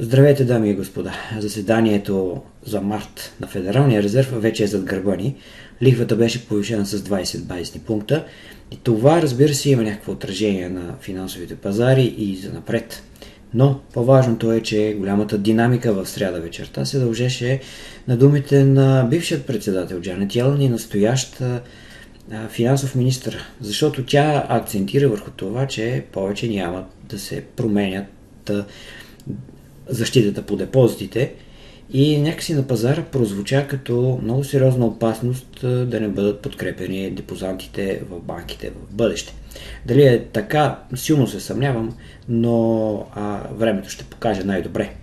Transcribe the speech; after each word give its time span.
Здравейте, 0.00 0.44
дами 0.44 0.70
и 0.70 0.74
господа! 0.74 1.12
Заседанието 1.38 2.42
за 2.66 2.80
март 2.80 3.34
на 3.40 3.46
Федералния 3.46 4.02
резерв 4.02 4.42
вече 4.42 4.64
е 4.64 4.66
зад 4.66 4.84
гърба 4.84 5.16
ни. 5.16 5.36
Лихвата 5.82 6.16
беше 6.16 6.48
повишена 6.48 6.86
с 6.86 6.98
20 6.98 7.42
базисни 7.42 7.80
пункта 7.80 8.24
и 8.70 8.76
това, 8.76 9.22
разбира 9.22 9.54
се, 9.54 9.70
има 9.70 9.82
някакво 9.82 10.12
отражение 10.12 10.68
на 10.68 10.94
финансовите 11.00 11.56
пазари 11.56 12.14
и 12.18 12.36
за 12.36 12.52
напред. 12.52 13.02
Но 13.54 13.80
по-важното 13.92 14.52
е, 14.52 14.60
че 14.60 14.96
голямата 14.98 15.38
динамика 15.38 15.92
в 15.92 16.06
сряда 16.06 16.40
вечерта 16.40 16.84
се 16.84 16.98
дължеше 16.98 17.60
на 18.08 18.16
думите 18.16 18.64
на 18.64 19.06
бившият 19.10 19.46
председател 19.46 20.00
Джанет 20.00 20.36
Йелън 20.36 20.60
и 20.60 20.68
настоящ 20.68 21.42
финансов 22.48 22.94
министр, 22.94 23.32
защото 23.60 24.04
тя 24.04 24.46
акцентира 24.48 25.08
върху 25.08 25.30
това, 25.30 25.66
че 25.66 26.04
повече 26.12 26.48
няма 26.48 26.84
да 27.08 27.18
се 27.18 27.44
променят 27.56 28.06
защитата 29.88 30.42
по 30.42 30.56
депозитите 30.56 31.32
и 31.92 32.18
някакси 32.18 32.54
на 32.54 32.62
пазара 32.62 33.02
прозвуча 33.02 33.66
като 33.68 34.20
много 34.22 34.44
сериозна 34.44 34.86
опасност 34.86 35.60
да 35.62 36.00
не 36.00 36.08
бъдат 36.08 36.40
подкрепени 36.40 37.10
депозантите 37.10 38.02
в 38.10 38.20
банките 38.20 38.70
в 38.70 38.94
бъдеще. 38.94 39.34
Дали 39.86 40.02
е 40.02 40.24
така, 40.24 40.78
силно 40.94 41.26
се 41.26 41.40
съмнявам, 41.40 41.96
но 42.28 43.06
а, 43.14 43.40
времето 43.56 43.90
ще 43.90 44.04
покаже 44.04 44.44
най-добре. 44.44 44.94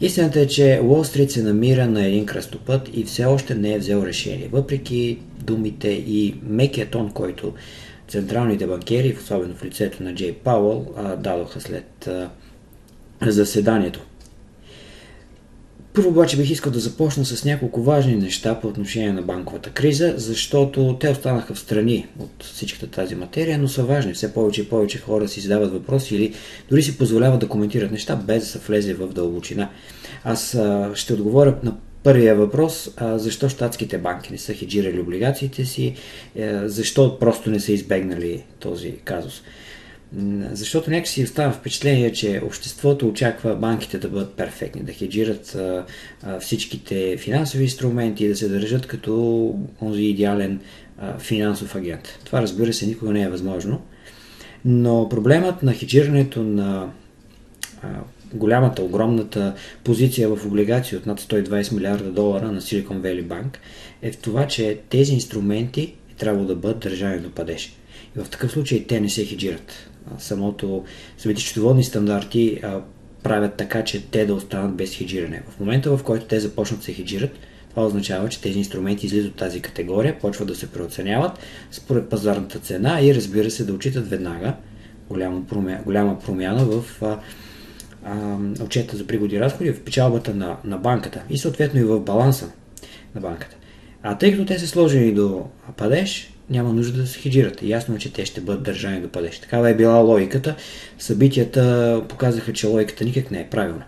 Истината 0.00 0.40
е, 0.40 0.46
че 0.46 0.80
Уолл 0.82 1.04
Стрит 1.04 1.30
се 1.30 1.42
намира 1.42 1.86
на 1.86 2.06
един 2.06 2.26
кръстопът 2.26 2.90
и 2.92 3.04
все 3.04 3.24
още 3.24 3.54
не 3.54 3.72
е 3.72 3.78
взел 3.78 4.02
решение, 4.06 4.48
въпреки 4.52 5.18
думите 5.42 5.88
и 5.88 6.34
мекия 6.42 6.90
тон, 6.90 7.10
който 7.10 7.52
централните 8.08 8.66
банкери, 8.66 9.16
особено 9.20 9.54
в 9.54 9.64
лицето 9.64 10.02
на 10.02 10.14
Джей 10.14 10.32
Пауъл, 10.32 10.86
дадоха 11.18 11.60
след 11.60 12.08
заседанието. 13.22 14.00
Първо 15.98 16.10
обаче 16.10 16.36
бих 16.36 16.50
искал 16.50 16.72
да 16.72 16.80
започна 16.80 17.24
с 17.24 17.44
няколко 17.44 17.82
важни 17.82 18.16
неща 18.16 18.60
по 18.60 18.68
отношение 18.68 19.12
на 19.12 19.22
банковата 19.22 19.70
криза, 19.70 20.14
защото 20.16 20.96
те 21.00 21.10
останаха 21.10 21.54
в 21.54 21.58
страни 21.58 22.06
от 22.18 22.44
всичката 22.44 22.86
тази 22.86 23.14
материя, 23.14 23.58
но 23.58 23.68
са 23.68 23.84
важни. 23.84 24.14
Все 24.14 24.34
повече 24.34 24.60
и 24.60 24.68
повече 24.68 24.98
хора 24.98 25.28
си 25.28 25.40
задават 25.40 25.72
въпроси 25.72 26.16
или 26.16 26.34
дори 26.70 26.82
си 26.82 26.98
позволяват 26.98 27.40
да 27.40 27.48
коментират 27.48 27.90
неща, 27.90 28.16
без 28.16 28.42
да 28.42 28.48
са 28.48 28.58
влезли 28.58 28.92
в 28.94 29.06
дълбочина. 29.06 29.70
Аз 30.24 30.54
а, 30.54 30.90
ще 30.94 31.12
отговоря 31.12 31.58
на 31.62 31.76
първия 32.02 32.34
въпрос, 32.34 32.90
а, 32.96 33.18
защо 33.18 33.48
щатските 33.48 33.98
банки 33.98 34.32
не 34.32 34.38
са 34.38 34.54
хеджирали 34.54 35.00
облигациите 35.00 35.64
си, 35.64 35.94
а, 36.38 36.42
е, 36.42 36.68
защо 36.68 37.18
просто 37.18 37.50
не 37.50 37.60
са 37.60 37.72
избегнали 37.72 38.44
този 38.60 38.92
казус. 39.04 39.42
Защото 40.52 40.90
някакси 40.90 41.24
остава 41.24 41.52
впечатление, 41.52 42.12
че 42.12 42.40
обществото 42.44 43.08
очаква 43.08 43.56
банките 43.56 43.98
да 43.98 44.08
бъдат 44.08 44.34
перфектни, 44.34 44.82
да 44.82 44.92
хеджират 44.92 45.54
а, 45.54 45.84
а, 46.22 46.40
всичките 46.40 47.16
финансови 47.16 47.62
инструменти 47.62 48.28
да 48.28 48.36
се 48.36 48.48
държат 48.48 48.86
като 48.86 49.54
онзи 49.82 50.02
идеален 50.02 50.60
а, 50.98 51.18
финансов 51.18 51.74
агент. 51.74 52.18
Това 52.24 52.42
разбира 52.42 52.72
се 52.72 52.86
никога 52.86 53.12
не 53.12 53.22
е 53.22 53.28
възможно. 53.28 53.82
Но 54.64 55.08
проблемът 55.08 55.62
на 55.62 55.72
хеджирането 55.72 56.42
на 56.42 56.90
голямата, 58.34 58.82
огромната 58.82 59.54
позиция 59.84 60.28
в 60.28 60.46
облигации 60.46 60.98
от 60.98 61.06
над 61.06 61.20
120 61.20 61.72
милиарда 61.72 62.10
долара 62.10 62.52
на 62.52 62.60
Silicon 62.60 63.00
Valley 63.00 63.24
Bank 63.24 63.56
е 64.02 64.12
в 64.12 64.16
това, 64.16 64.46
че 64.46 64.78
тези 64.88 65.12
инструменти 65.12 65.94
трябвало 66.18 66.46
да 66.46 66.54
бъдат 66.54 66.78
държани 66.78 67.20
до 67.20 67.30
падеж. 67.30 67.76
И 68.16 68.20
в 68.20 68.28
такъв 68.28 68.50
случай 68.50 68.84
те 68.88 69.00
не 69.00 69.08
се 69.08 69.24
хеджират 69.24 69.88
самото, 70.18 70.84
самите 71.18 71.40
счетоводни 71.40 71.84
стандарти 71.84 72.60
а, 72.62 72.80
правят 73.22 73.54
така, 73.54 73.84
че 73.84 74.10
те 74.10 74.26
да 74.26 74.34
останат 74.34 74.74
без 74.74 74.94
хеджиране. 74.94 75.42
В 75.48 75.60
момента, 75.60 75.96
в 75.96 76.02
който 76.02 76.26
те 76.26 76.40
започнат 76.40 76.80
да 76.80 76.84
се 76.84 76.92
хеджират, 76.92 77.30
това 77.70 77.86
означава, 77.86 78.28
че 78.28 78.40
тези 78.40 78.58
инструменти 78.58 79.06
излизат 79.06 79.30
от 79.30 79.36
тази 79.36 79.60
категория, 79.60 80.18
почват 80.18 80.48
да 80.48 80.54
се 80.54 80.70
преоценяват 80.72 81.32
според 81.70 82.08
пазарната 82.08 82.58
цена 82.58 83.00
и 83.02 83.14
разбира 83.14 83.50
се 83.50 83.64
да 83.64 83.72
отчитат 83.72 84.08
веднага 84.08 84.54
голяма 85.08 85.46
промяна, 85.46 85.82
голяма 85.84 86.18
промяна 86.18 86.64
в 86.64 87.02
а, 87.02 87.18
а, 88.04 88.36
отчета 88.60 88.96
за 88.96 89.06
пригоди 89.06 89.40
разходи, 89.40 89.72
в 89.72 89.82
печалбата 89.82 90.34
на, 90.34 90.56
на 90.64 90.76
банката 90.76 91.22
и 91.30 91.38
съответно 91.38 91.80
и 91.80 91.84
в 91.84 92.00
баланса 92.00 92.52
на 93.14 93.20
банката. 93.20 93.56
А 94.02 94.18
тъй 94.18 94.32
като 94.32 94.44
те 94.44 94.58
са 94.58 94.66
сложени 94.66 95.14
до 95.14 95.46
падеж, 95.76 96.32
няма 96.50 96.72
нужда 96.72 97.00
да 97.00 97.06
се 97.06 97.18
хеджират. 97.18 97.62
Ясно 97.62 97.94
е, 97.94 97.98
че 97.98 98.12
те 98.12 98.26
ще 98.26 98.40
бъдат 98.40 98.62
държани 98.62 99.00
до 99.00 99.08
падеж. 99.08 99.38
Такава 99.38 99.70
е 99.70 99.74
била 99.74 99.98
логиката. 99.98 100.56
Събитията 100.98 102.02
показаха, 102.08 102.52
че 102.52 102.66
логиката 102.66 103.04
никак 103.04 103.30
не 103.30 103.40
е 103.40 103.48
правилна. 103.50 103.84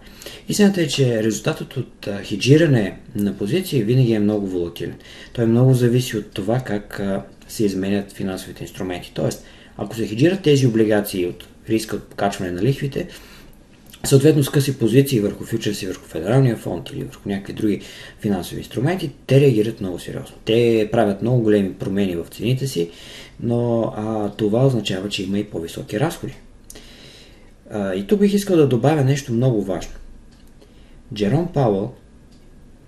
Истината 0.49 0.83
е, 0.83 0.87
че 0.87 1.23
резултатът 1.23 1.77
от 1.77 2.09
хеджиране 2.23 2.99
на 3.15 3.37
позиции 3.37 3.83
винаги 3.83 4.13
е 4.13 4.19
много 4.19 4.47
волатилен. 4.47 4.95
Той 5.33 5.47
много 5.47 5.75
зависи 5.75 6.17
от 6.17 6.31
това 6.31 6.61
как 6.61 7.03
се 7.49 7.65
изменят 7.65 8.13
финансовите 8.13 8.63
инструменти. 8.63 9.13
Тоест, 9.15 9.45
ако 9.77 9.97
се 9.97 10.07
хеджират 10.07 10.43
тези 10.43 10.67
облигации 10.67 11.27
от 11.27 11.45
риска 11.69 11.97
от 11.97 12.05
покачване 12.05 12.51
на 12.51 12.63
лихвите, 12.63 13.09
Съответно, 14.05 14.45
с 14.45 14.49
къси 14.49 14.79
позиции 14.79 15.21
върху 15.21 15.45
фьючерси, 15.45 15.87
върху 15.87 16.05
федералния 16.05 16.57
фонд 16.57 16.91
или 16.91 17.05
върху 17.05 17.29
някакви 17.29 17.53
други 17.53 17.81
финансови 18.21 18.61
инструменти, 18.61 19.11
те 19.27 19.41
реагират 19.41 19.81
много 19.81 19.99
сериозно. 19.99 20.37
Те 20.45 20.89
правят 20.93 21.23
много 21.23 21.43
големи 21.43 21.75
промени 21.75 22.17
в 22.17 22.27
цените 22.31 22.67
си, 22.67 22.91
но 23.41 23.93
а, 23.97 24.31
това 24.31 24.67
означава, 24.67 25.09
че 25.09 25.23
има 25.23 25.39
и 25.39 25.45
по-високи 25.45 26.01
разходи. 26.01 26.35
А, 27.71 27.95
и 27.95 28.07
тук 28.07 28.21
бих 28.21 28.35
искал 28.35 28.57
да 28.57 28.69
добавя 28.69 29.05
нещо 29.05 29.33
много 29.33 29.63
важно. 29.63 29.93
Джером 31.15 31.49
Пауъл 31.55 31.95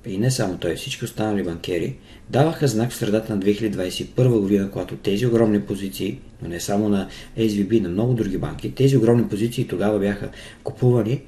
и 0.06 0.18
не 0.18 0.30
само 0.30 0.56
той, 0.56 0.74
всички 0.74 1.04
останали 1.04 1.42
банкери, 1.42 1.96
даваха 2.30 2.68
знак 2.68 2.90
в 2.90 2.96
средата 2.96 3.36
на 3.36 3.42
2021 3.42 4.40
година, 4.40 4.70
когато 4.70 4.96
тези 4.96 5.26
огромни 5.26 5.60
позиции, 5.60 6.18
но 6.42 6.48
не 6.48 6.60
само 6.60 6.88
на 6.88 7.08
SVB, 7.38 7.80
на 7.80 7.88
много 7.88 8.14
други 8.14 8.38
банки, 8.38 8.74
тези 8.74 8.96
огромни 8.96 9.28
позиции 9.28 9.68
тогава 9.68 9.98
бяха 9.98 10.28
купувани 10.64 11.22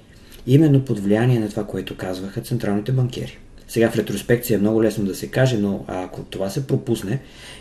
именно 0.46 0.84
под 0.84 1.00
влияние 1.00 1.40
на 1.40 1.48
това, 1.48 1.64
което 1.64 1.96
казваха 1.96 2.40
централните 2.40 2.92
банкери. 2.92 3.38
Сега 3.68 3.90
в 3.90 3.96
ретроспекция 3.96 4.56
е 4.56 4.60
много 4.60 4.82
лесно 4.82 5.04
да 5.04 5.14
се 5.14 5.26
каже, 5.26 5.58
но 5.58 5.84
ако 5.86 6.22
това 6.22 6.50
се 6.50 6.66
пропусне, 6.66 7.20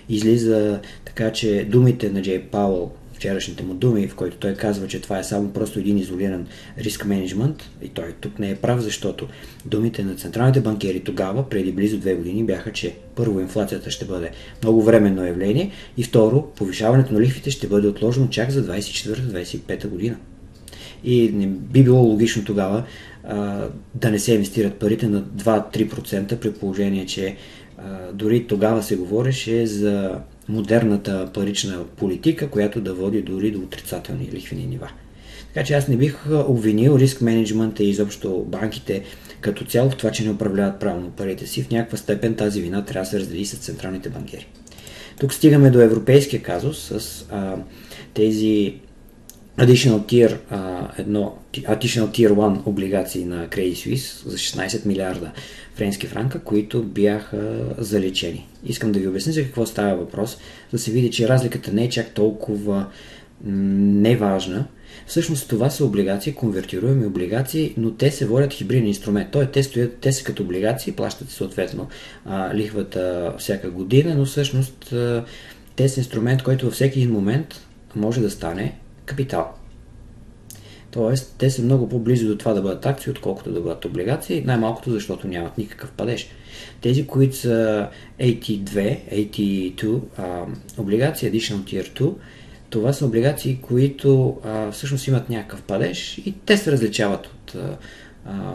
излиза 0.10 0.80
така, 1.06 1.32
че 1.32 1.68
думите 1.70 2.10
на 2.10 2.22
Джей 2.22 2.42
Пауъл 2.42 2.92
вчерашните 3.24 3.64
му 3.64 3.74
думи, 3.74 4.08
в 4.08 4.16
който 4.16 4.38
той 4.38 4.54
казва, 4.54 4.88
че 4.88 5.02
това 5.02 5.20
е 5.20 5.24
само 5.24 5.50
просто 5.50 5.80
един 5.80 5.98
изолиран 5.98 6.48
риск 6.78 7.06
менеджмент, 7.06 7.70
и 7.82 7.90
той 7.90 8.14
тук 8.22 8.40
не 8.40 8.50
е 8.50 8.56
прав, 8.56 8.82
защото 8.82 9.28
думите 9.66 10.04
на 10.04 10.16
централните 10.16 10.62
банкери 10.62 11.00
тогава, 11.00 11.50
преди 11.50 11.72
близо 11.72 11.98
две 11.98 12.16
години, 12.16 12.44
бяха, 12.44 12.72
че 12.72 12.96
първо 13.16 13.40
инфлацията 13.40 13.92
ще 13.92 14.06
бъде 14.06 14.32
много 14.64 14.84
временно 14.84 15.26
явление 15.26 15.72
и 15.98 16.04
второ, 16.04 16.52
повишаването 16.56 17.14
на 17.14 17.22
лихвите 17.22 17.52
ще 17.52 17.68
бъде 17.68 17.88
отложено 17.88 18.28
чак 18.28 18.50
за 18.50 18.68
24-25 18.68 19.88
година. 19.88 20.16
И 21.04 21.32
не 21.34 21.48
би 21.48 21.84
било 21.84 22.04
логично 22.04 22.46
тогава 22.46 22.84
а, 23.24 23.68
да 23.96 24.12
не 24.12 24.20
се 24.20 24.34
инвестират 24.34 24.74
парите 24.74 25.08
на 25.08 25.24
2-3% 25.24 26.36
при 26.36 26.54
положение, 26.54 27.06
че 27.06 27.36
а, 27.78 28.12
дори 28.14 28.48
тогава 28.48 28.84
се 28.84 28.96
говореше 28.96 29.68
за 29.68 30.20
модерната 30.50 31.30
парична 31.34 31.86
политика, 31.98 32.50
която 32.50 32.82
да 32.82 32.94
води 32.94 33.22
дори 33.22 33.52
до 33.52 33.60
отрицателни 33.60 34.30
лихвени 34.34 34.66
нива. 34.66 34.90
Така 35.54 35.66
че 35.66 35.74
аз 35.74 35.88
не 35.88 35.98
бих 35.98 36.26
обвинил 36.48 36.98
риск 37.00 37.22
менеджмента 37.22 37.84
и 37.84 37.90
изобщо 37.90 38.46
банките 38.48 39.04
като 39.42 39.66
цяло 39.66 39.90
в 39.90 39.96
това, 39.96 40.12
че 40.12 40.24
не 40.24 40.32
управляват 40.32 40.80
правилно 40.80 41.12
парите 41.12 41.48
си. 41.48 41.64
В 41.64 41.72
някаква 41.72 41.98
степен 41.98 42.36
тази 42.36 42.62
вина 42.62 42.86
трябва 42.86 43.06
да 43.06 43.10
се 43.10 43.20
раздели 43.20 43.46
с 43.46 43.58
централните 43.58 44.10
банкери. 44.10 44.48
Тук 45.20 45.34
стигаме 45.34 45.70
до 45.70 45.82
европейския 45.82 46.42
казус 46.42 46.78
с 46.80 47.26
а, 47.32 47.56
тези 48.14 48.76
Additional 49.58 50.00
Tier, 50.00 50.38
едно, 50.98 51.38
Additional 51.54 52.08
Tier 52.08 52.30
1 52.30 52.68
облигации 52.68 53.26
на 53.26 53.48
Credit 53.48 53.74
Suisse 53.74 54.28
за 54.28 54.38
16 54.38 54.86
милиарда 54.86 55.32
френски 55.76 56.08
франка, 56.08 56.40
които 56.40 56.84
бяха 56.84 57.66
залечени. 57.78 58.48
Искам 58.66 58.92
да 58.92 59.00
ви 59.00 59.08
обясня 59.08 59.34
за 59.34 59.44
какво 59.44 59.66
става 59.66 59.96
въпрос, 59.96 60.38
да 60.72 60.80
се 60.80 60.92
види, 60.92 61.12
че 61.12 61.28
разликата 61.28 61.74
не 61.74 61.84
е 61.84 61.90
чак 61.90 62.10
толкова 62.10 62.86
неважна. 63.44 64.66
Всъщност 65.08 65.50
това 65.50 65.70
са 65.70 65.86
облигации, 65.86 66.34
конвертируеми 66.34 67.06
облигации, 67.06 67.74
но 67.78 67.92
те 67.92 68.12
се 68.12 68.26
водят 68.26 68.54
хибриден 68.54 68.88
инструмент. 68.88 69.32
Тоест 69.32 69.52
те, 69.52 69.64
стоят, 69.64 69.98
те 70.02 70.12
са 70.12 70.24
като 70.24 70.44
облигации, 70.44 70.94
плащат 70.94 71.30
съответно 71.30 71.88
а, 72.26 72.56
лихвата 72.56 73.34
всяка 73.40 73.70
година, 73.70 74.16
но 74.16 74.26
всъщност 74.26 74.94
а, 74.94 75.26
те 75.76 75.90
са 75.90 76.00
инструмент, 76.00 76.44
който 76.44 76.66
във 76.66 76.74
всеки 76.74 77.00
един 77.00 77.14
момент 77.14 77.62
може 77.96 78.22
да 78.22 78.30
стане 78.30 78.76
капитал. 79.06 79.54
Тоест, 80.92 81.36
те 81.38 81.50
са 81.50 81.62
много 81.62 81.90
по-близо 81.90 82.28
до 82.28 82.38
това 82.38 82.54
да 82.54 82.62
бъдат 82.62 82.86
акции, 82.86 83.12
отколкото 83.12 83.52
да 83.52 83.62
бъдат 83.62 83.86
облигации, 83.86 84.44
най-малкото 84.46 84.92
защото 84.92 85.28
нямат 85.28 85.58
никакъв 85.58 85.92
падеж. 85.92 86.28
Тези, 86.82 87.08
които 87.08 87.36
са 87.36 87.88
AT2, 88.20 89.00
AT2, 89.12 90.00
а, 90.18 90.46
облигации 90.78 91.32
Additional 91.32 91.64
Tier 91.64 92.00
2, 92.00 92.14
това 92.70 92.94
са 92.94 93.06
облигации, 93.06 93.60
които 93.62 94.38
а, 94.44 94.72
всъщност 94.72 95.08
имат 95.08 95.30
някакъв 95.30 95.62
падеж 95.62 96.18
и 96.18 96.34
те 96.46 96.58
се 96.58 96.72
различават 96.72 97.28
от 97.28 97.56
а, 97.56 97.78
а, 98.26 98.54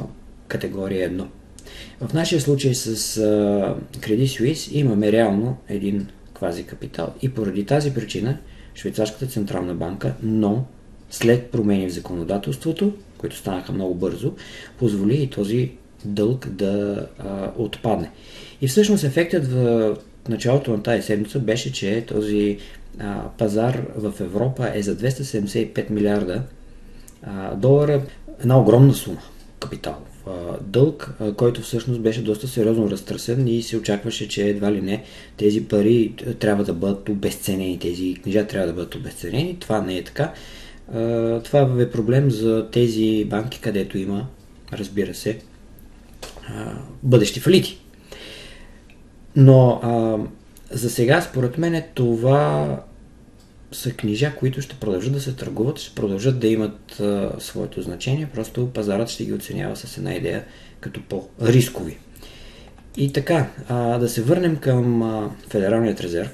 категория 0.48 1.10
1. 1.10 1.26
В 2.00 2.14
нашия 2.14 2.40
случай 2.40 2.74
с 2.74 3.16
а, 3.16 3.20
Credit 3.98 4.24
Suisse 4.24 4.72
имаме 4.72 5.12
реално 5.12 5.56
един 5.68 6.06
квази 6.34 6.64
капитал 6.64 7.14
и 7.22 7.28
поради 7.28 7.66
тази 7.66 7.94
причина 7.94 8.38
Швейцарската 8.78 9.26
централна 9.26 9.74
банка, 9.74 10.14
но 10.22 10.64
след 11.10 11.50
промени 11.50 11.88
в 11.88 11.92
законодателството, 11.92 12.92
които 13.18 13.36
станаха 13.36 13.72
много 13.72 13.94
бързо, 13.94 14.32
позволи 14.78 15.22
и 15.22 15.30
този 15.30 15.72
дълг 16.04 16.48
да 16.48 17.06
а, 17.18 17.50
отпадне. 17.56 18.10
И 18.60 18.68
всъщност 18.68 19.04
ефектът 19.04 19.46
в 19.46 19.96
началото 20.28 20.70
на 20.70 20.82
тази 20.82 21.02
седмица 21.02 21.38
беше, 21.38 21.72
че 21.72 22.04
този 22.08 22.58
а, 22.98 23.28
пазар 23.38 23.82
в 23.96 24.12
Европа 24.20 24.70
е 24.74 24.82
за 24.82 24.96
275 24.96 25.90
милиарда 25.90 26.42
а, 27.22 27.54
долара, 27.54 28.02
една 28.40 28.60
огромна 28.60 28.94
сума 28.94 29.22
капитал. 29.60 29.98
Дълг, 30.60 31.14
който 31.36 31.62
всъщност 31.62 32.00
беше 32.00 32.22
доста 32.22 32.48
сериозно 32.48 32.90
разтърсен 32.90 33.48
и 33.48 33.62
се 33.62 33.76
очакваше, 33.76 34.28
че 34.28 34.48
едва 34.48 34.72
ли 34.72 34.80
не 34.80 35.04
тези 35.36 35.64
пари 35.64 36.14
трябва 36.38 36.64
да 36.64 36.72
бъдат 36.74 37.08
обесценени, 37.08 37.78
тези 37.78 38.14
книжа 38.22 38.46
трябва 38.46 38.66
да 38.66 38.72
бъдат 38.72 38.94
обесценени. 38.94 39.56
Това 39.60 39.80
не 39.80 39.96
е 39.96 40.04
така. 40.04 40.32
Това 41.44 41.76
е 41.80 41.90
проблем 41.90 42.30
за 42.30 42.68
тези 42.72 43.24
банки, 43.24 43.60
където 43.60 43.98
има, 43.98 44.26
разбира 44.72 45.14
се, 45.14 45.38
бъдещи 47.02 47.40
фалити. 47.40 47.78
Но 49.36 49.80
за 50.70 50.90
сега, 50.90 51.20
според 51.20 51.58
мен, 51.58 51.82
това 51.94 52.82
са 53.72 53.92
книжа, 53.92 54.34
които 54.36 54.62
ще 54.62 54.76
продължат 54.76 55.12
да 55.12 55.20
се 55.20 55.32
търгуват, 55.32 55.78
ще 55.78 55.94
продължат 55.94 56.38
да 56.38 56.48
имат 56.48 57.00
а, 57.00 57.32
своето 57.38 57.82
значение, 57.82 58.28
просто 58.34 58.70
пазарът 58.74 59.08
ще 59.08 59.24
ги 59.24 59.32
оценява 59.32 59.76
с 59.76 59.98
една 59.98 60.14
идея 60.14 60.44
като 60.80 61.02
по-рискови. 61.02 61.98
И 62.96 63.12
така, 63.12 63.50
а, 63.68 63.98
да 63.98 64.08
се 64.08 64.22
върнем 64.22 64.56
към 64.56 65.02
а, 65.02 65.30
Федералният 65.48 66.00
резерв. 66.00 66.30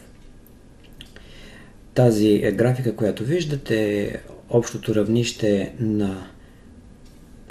Тази 1.95 2.41
е 2.45 2.53
графика, 2.53 2.97
която 2.97 3.25
виждате, 3.25 4.13
общото 4.51 4.95
равнище 4.95 5.73
на 5.81 6.27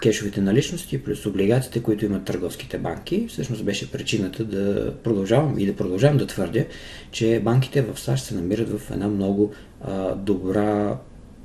кешовите 0.03 0.41
наличности 0.41 1.03
плюс 1.03 1.25
облигациите, 1.25 1.83
които 1.83 2.05
имат 2.05 2.25
търговските 2.25 2.77
банки, 2.77 3.27
всъщност 3.29 3.65
беше 3.65 3.91
причината 3.91 4.43
да 4.43 4.93
продължавам 5.03 5.59
и 5.59 5.65
да 5.65 5.75
продължавам 5.75 6.17
да 6.17 6.27
твърдя, 6.27 6.65
че 7.11 7.41
банките 7.43 7.81
в 7.81 7.99
САЩ 7.99 8.25
се 8.25 8.35
намират 8.35 8.79
в 8.79 8.91
една 8.91 9.07
много 9.07 9.53
а, 9.81 10.15
добра 10.15 10.97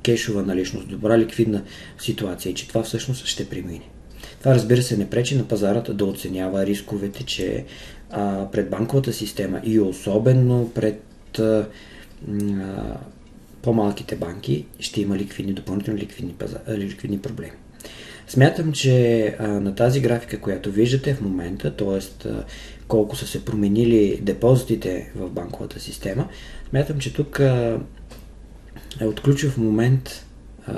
кешова 0.03 0.43
наличност, 0.43 0.89
добра 0.89 1.17
ликвидна 1.17 1.63
ситуация 1.99 2.49
и 2.49 2.55
че 2.55 2.67
това 2.67 2.83
всъщност 2.83 3.25
ще 3.25 3.49
премине. 3.49 3.89
Това 4.39 4.55
разбира 4.55 4.81
се 4.81 4.97
не 4.97 5.09
пречи 5.09 5.37
на 5.37 5.47
пазарата 5.47 5.93
да 5.93 6.05
оценява 6.05 6.65
рисковете, 6.65 7.23
че 7.23 7.65
а, 8.09 8.51
пред 8.51 8.69
банковата 8.69 9.13
система 9.13 9.61
и 9.63 9.79
особено 9.79 10.71
пред 10.75 11.39
а, 11.39 11.43
а, 11.43 12.97
по-малките 13.61 14.15
банки 14.15 14.65
ще 14.79 15.01
има 15.01 15.17
ликвидни, 15.17 15.53
допълнителни 15.53 15.99
ликвидни, 15.99 16.33
пазар, 16.33 16.59
ликвидни 16.69 17.19
проблеми. 17.19 17.53
Смятам, 18.29 18.71
че 18.71 19.35
на 19.39 19.75
тази 19.75 20.01
графика, 20.01 20.39
която 20.39 20.71
виждате 20.71 21.13
в 21.13 21.21
момента, 21.21 21.75
т.е. 21.75 22.27
колко 22.87 23.15
са 23.15 23.27
се 23.27 23.45
променили 23.45 24.19
депозитите 24.21 25.11
в 25.15 25.29
банковата 25.29 25.79
система, 25.79 26.27
смятам, 26.69 26.99
че 26.99 27.13
тук 27.13 27.39
е 28.99 29.05
от 29.05 29.21
ключов 29.21 29.57
момент 29.57 30.25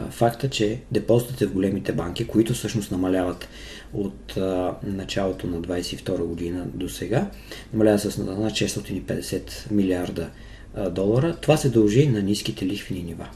факта, 0.09 0.50
че 0.50 0.80
депозитите 0.92 1.45
в 1.45 1.53
големите 1.53 1.94
банки, 1.94 2.27
които 2.27 2.53
всъщност 2.53 2.92
намаляват 2.92 3.48
от 3.94 4.38
началото 4.83 5.47
на 5.47 5.62
22 5.62 6.18
година 6.18 6.65
до 6.74 6.89
сега, 6.89 7.30
намаляват 7.74 8.01
с 8.01 8.18
над 8.18 8.51
650 8.51 9.71
милиарда 9.71 10.30
долара, 10.92 11.36
това 11.42 11.57
се 11.57 11.69
дължи 11.69 12.07
на 12.07 12.21
ниските 12.21 12.65
лихвени 12.65 13.04
нива. 13.04 13.30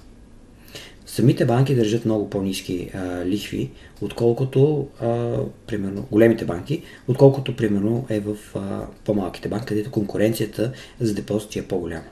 Самите 1.15 1.45
банки 1.45 1.75
държат 1.75 2.06
много 2.06 2.29
по-низки 2.29 2.89
а, 2.94 3.25
лихви, 3.25 3.69
отколкото, 4.01 4.88
а, 5.01 5.38
примерно, 5.67 6.07
големите 6.12 6.45
банки, 6.45 6.81
отколкото, 7.07 7.56
примерно, 7.56 8.06
е 8.09 8.19
в 8.19 8.35
а, 8.56 8.81
по-малките 9.06 9.50
банки, 9.50 9.65
където 9.65 9.91
конкуренцията 9.91 10.71
за 11.00 11.13
депозити 11.13 11.59
е 11.59 11.63
по-голяма. 11.63 12.03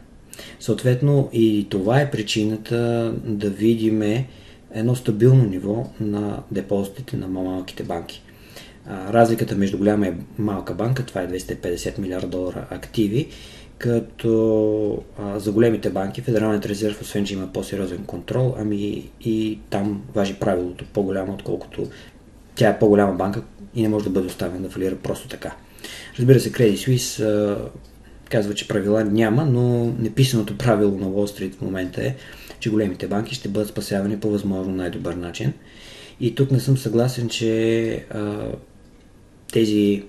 Съответно, 0.60 1.30
и 1.34 1.68
това 1.70 2.02
е 2.02 2.12
причината 2.12 3.14
да 3.26 3.50
видим 3.50 4.26
едно 4.72 4.96
стабилно 4.96 5.44
ниво 5.44 5.90
на 6.00 6.44
депозитите 6.52 7.18
на 7.18 7.28
малките 7.28 7.84
банки. 7.84 8.24
А, 8.86 9.14
разликата 9.14 9.56
между 9.56 9.78
голяма 9.78 10.08
и 10.08 10.14
малка 10.38 10.74
банка, 10.74 11.06
това 11.06 11.22
е 11.22 11.28
250 11.28 12.00
милиарда 12.00 12.28
долара 12.28 12.68
активи, 12.70 13.28
като 13.84 15.04
а, 15.20 15.40
за 15.40 15.52
големите 15.52 15.90
банки 15.90 16.22
Федералният 16.22 16.66
резерв, 16.66 17.02
освен 17.02 17.26
че 17.26 17.34
има 17.34 17.54
по-сериозен 17.54 18.04
контрол, 18.06 18.56
ами 18.60 19.10
и 19.22 19.60
там 19.70 20.04
важи 20.16 20.34
правилото 20.34 20.86
по-голямо, 20.94 21.34
отколкото 21.34 21.88
тя 22.56 22.70
е 22.70 22.80
по-голяма 22.80 23.14
банка 23.14 23.42
и 23.76 23.82
не 23.82 23.90
може 23.90 24.06
да 24.06 24.10
бъде 24.10 24.28
оставена 24.28 24.62
да 24.62 24.70
фалира 24.70 24.96
просто 24.96 25.28
така. 25.28 25.56
Разбира 26.20 26.40
се, 26.40 26.52
Credit 26.52 26.74
Suisse 26.74 27.24
а, 27.24 27.70
казва, 28.30 28.54
че 28.54 28.68
правила 28.68 29.04
няма, 29.04 29.46
но 29.46 29.94
неписаното 30.00 30.58
правило 30.58 30.98
на 30.98 31.06
Wall 31.06 31.40
Street 31.40 31.56
в 31.56 31.62
момента 31.62 32.08
е, 32.08 32.16
че 32.60 32.70
големите 32.70 33.08
банки 33.08 33.36
ще 33.36 33.50
бъдат 33.50 33.70
спасявани 33.70 34.20
по 34.20 34.30
възможно 34.30 34.76
най-добър 34.76 35.14
начин. 35.14 35.54
И 36.20 36.36
тук 36.36 36.52
не 36.52 36.60
съм 36.60 36.78
съгласен, 36.78 37.30
че 37.30 37.92
а, 38.10 38.48
тези 39.54 40.04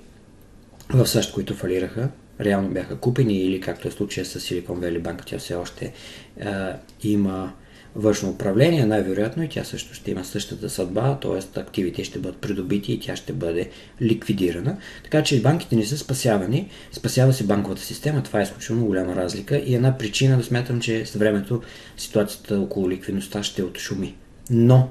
в 0.90 1.06
САЩ, 1.06 1.32
които 1.32 1.54
фалираха, 1.54 2.08
реално 2.40 2.68
бяха 2.68 2.96
купени 2.96 3.42
или 3.42 3.60
както 3.60 3.88
е 3.88 3.90
случая 3.90 4.26
с 4.26 4.40
Silicon 4.40 4.66
Valley 4.66 5.02
Bank, 5.02 5.22
тя 5.26 5.38
все 5.38 5.54
още 5.54 5.92
а, 6.40 6.76
има 7.02 7.52
външно 7.96 8.30
управление, 8.30 8.86
най-вероятно 8.86 9.42
и 9.42 9.48
тя 9.48 9.64
също 9.64 9.94
ще 9.94 10.10
има 10.10 10.24
същата 10.24 10.70
съдба, 10.70 11.18
т.е. 11.20 11.60
активите 11.60 12.04
ще 12.04 12.18
бъдат 12.18 12.40
придобити 12.40 12.92
и 12.92 13.00
тя 13.00 13.16
ще 13.16 13.32
бъде 13.32 13.70
ликвидирана. 14.02 14.76
Така 15.04 15.22
че 15.22 15.42
банките 15.42 15.76
не 15.76 15.84
са 15.84 15.98
спасявани, 15.98 16.68
спасява 16.92 17.32
се 17.32 17.44
банковата 17.44 17.82
система, 17.82 18.22
това 18.22 18.40
е 18.40 18.42
изключително 18.42 18.86
голяма 18.86 19.16
разлика 19.16 19.56
и 19.56 19.74
една 19.74 19.98
причина 19.98 20.36
да 20.36 20.42
смятам, 20.42 20.80
че 20.80 21.06
с 21.06 21.14
времето 21.14 21.62
ситуацията 21.96 22.60
около 22.60 22.90
ликвидността 22.90 23.42
ще 23.42 23.62
отшуми. 23.62 24.14
Но, 24.50 24.88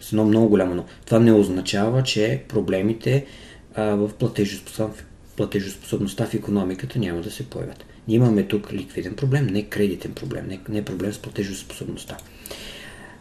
с 0.00 0.12
едно 0.12 0.24
много 0.24 0.48
голямо 0.48 0.74
но, 0.74 0.84
това 1.06 1.18
не 1.18 1.32
означава, 1.32 2.02
че 2.02 2.42
проблемите 2.48 3.26
а, 3.74 3.84
в 3.84 4.10
платежоспособност 4.18 5.04
платежоспособността 5.36 6.26
в 6.26 6.34
економиката 6.34 6.98
няма 6.98 7.20
да 7.20 7.30
се 7.30 7.46
появят. 7.46 7.84
Ние 8.08 8.16
имаме 8.16 8.42
тук 8.42 8.72
ликвиден 8.72 9.14
проблем, 9.14 9.46
не 9.46 9.62
кредитен 9.62 10.12
проблем, 10.12 10.46
не, 10.48 10.60
не 10.68 10.84
проблем 10.84 11.12
с 11.12 11.18
платежоспособността. 11.18 12.16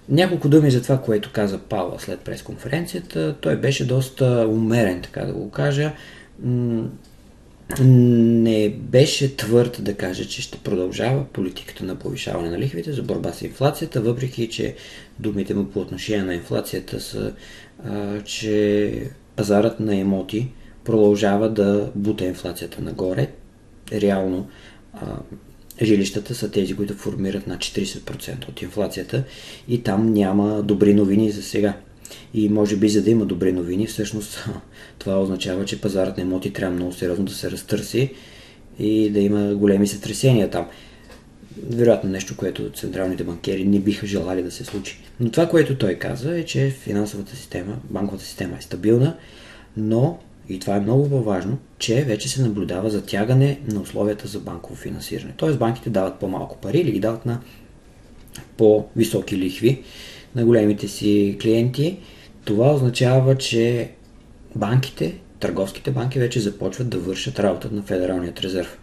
Няколко 0.09 0.49
думи 0.49 0.71
за 0.71 0.81
това, 0.81 1.01
което 1.01 1.31
каза 1.33 1.57
Павла 1.57 1.99
след 1.99 2.19
пресконференцията. 2.19 3.35
Той 3.41 3.55
беше 3.55 3.87
доста 3.87 4.47
умерен, 4.49 5.01
така 5.01 5.25
да 5.25 5.33
го 5.33 5.51
кажа. 5.51 5.91
Не 7.79 8.69
беше 8.69 9.37
твърд 9.37 9.77
да 9.81 9.93
каже, 9.93 10.27
че 10.27 10.41
ще 10.41 10.57
продължава 10.57 11.25
политиката 11.25 11.83
на 11.83 11.95
повишаване 11.95 12.49
на 12.49 12.59
лихвите 12.59 12.93
за 12.93 13.03
борба 13.03 13.31
с 13.31 13.41
инфлацията, 13.41 14.01
въпреки 14.01 14.49
че 14.49 14.75
думите 15.19 15.53
му 15.53 15.65
по 15.65 15.79
отношение 15.79 16.23
на 16.23 16.33
инфлацията 16.33 16.99
са, 16.99 17.33
че 18.25 18.93
пазарът 19.35 19.79
на 19.79 19.95
емоти 19.95 20.47
продължава 20.83 21.49
да 21.49 21.91
бута 21.95 22.25
инфлацията 22.25 22.81
нагоре. 22.81 23.27
Реално 23.91 24.47
а, 24.93 25.17
жилищата 25.81 26.35
са 26.35 26.51
тези, 26.51 26.75
които 26.75 26.93
формират 26.93 27.47
на 27.47 27.57
40% 27.57 28.49
от 28.49 28.61
инфлацията 28.61 29.23
и 29.67 29.83
там 29.83 30.13
няма 30.13 30.63
добри 30.63 30.93
новини 30.93 31.31
за 31.31 31.43
сега. 31.43 31.73
И 32.33 32.49
може 32.49 32.75
би 32.75 32.89
за 32.89 33.01
да 33.01 33.09
има 33.09 33.25
добри 33.25 33.51
новини, 33.51 33.87
всъщност 33.87 34.49
това 34.99 35.19
означава, 35.21 35.65
че 35.65 35.81
пазарът 35.81 36.17
на 36.17 36.23
имоти 36.23 36.53
трябва 36.53 36.75
много 36.75 36.93
сериозно 36.93 37.25
да 37.25 37.33
се 37.33 37.51
разтърси 37.51 38.13
и 38.79 39.09
да 39.09 39.19
има 39.19 39.55
големи 39.55 39.87
сътресения 39.87 40.49
там. 40.49 40.67
Вероятно 41.69 42.09
нещо, 42.09 42.37
което 42.37 42.71
централните 42.71 43.23
банкери 43.23 43.65
не 43.65 43.79
биха 43.79 44.07
желали 44.07 44.43
да 44.43 44.51
се 44.51 44.63
случи. 44.63 44.99
Но 45.19 45.31
това, 45.31 45.49
което 45.49 45.77
той 45.77 45.95
каза 45.95 46.37
е, 46.37 46.45
че 46.45 46.69
финансовата 46.69 47.35
система, 47.35 47.77
банковата 47.89 48.23
система 48.23 48.57
е 48.57 48.61
стабилна, 48.61 49.17
но 49.77 50.19
и 50.49 50.59
това 50.59 50.75
е 50.75 50.79
много 50.79 51.09
по-важно, 51.09 51.57
че 51.77 52.03
вече 52.03 52.29
се 52.29 52.41
наблюдава 52.41 52.89
затягане 52.89 53.59
на 53.67 53.81
условията 53.81 54.27
за 54.27 54.39
банково 54.39 54.75
финансиране. 54.75 55.33
Тоест 55.37 55.59
банките 55.59 55.89
дават 55.89 56.19
по-малко 56.19 56.57
пари 56.57 56.77
или 56.77 56.91
ги 56.91 56.99
дават 56.99 57.25
на 57.25 57.39
по-високи 58.57 59.37
лихви 59.37 59.83
на 60.35 60.45
големите 60.45 60.87
си 60.87 61.37
клиенти. 61.41 61.99
Това 62.45 62.73
означава, 62.73 63.37
че 63.37 63.91
банките, 64.55 65.15
търговските 65.39 65.91
банки 65.91 66.19
вече 66.19 66.39
започват 66.39 66.89
да 66.89 66.97
вършат 66.97 67.39
работата 67.39 67.75
на 67.75 67.81
Федералният 67.81 68.39
резерв. 68.39 68.79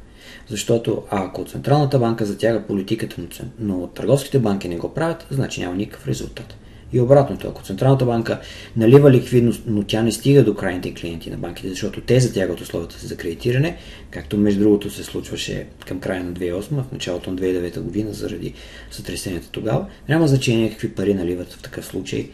Защото 0.48 1.02
ако 1.10 1.44
Централната 1.44 1.98
банка 1.98 2.26
затяга 2.26 2.66
политиката, 2.66 3.16
но 3.58 3.86
търговските 3.86 4.38
банки 4.38 4.68
не 4.68 4.76
го 4.76 4.94
правят, 4.94 5.26
значи 5.30 5.60
няма 5.60 5.76
никакъв 5.76 6.08
резултат. 6.08 6.54
И 6.92 7.00
обратното, 7.00 7.48
ако 7.48 7.62
Централната 7.62 8.04
банка 8.04 8.40
налива 8.76 9.10
ликвидност, 9.10 9.62
но 9.66 9.82
тя 9.82 10.02
не 10.02 10.12
стига 10.12 10.44
до 10.44 10.54
крайните 10.54 10.94
клиенти 10.94 11.30
на 11.30 11.36
банките, 11.36 11.68
защото 11.68 12.00
те 12.00 12.20
затягат 12.20 12.60
условията 12.60 12.98
си 12.98 13.06
за 13.06 13.16
кредитиране, 13.16 13.76
както 14.10 14.36
между 14.36 14.60
другото 14.60 14.90
се 14.90 15.04
случваше 15.04 15.66
към 15.86 16.00
края 16.00 16.24
на 16.24 16.32
2008, 16.32 16.60
в 16.60 16.92
началото 16.92 17.30
на 17.30 17.36
2009 17.36 17.80
година, 17.80 18.12
заради 18.12 18.54
сътресенията 18.90 19.48
тогава, 19.50 19.86
няма 20.08 20.28
значение 20.28 20.70
какви 20.70 20.88
пари 20.88 21.14
наливат 21.14 21.52
в 21.52 21.62
такъв 21.62 21.84
случай 21.86 22.30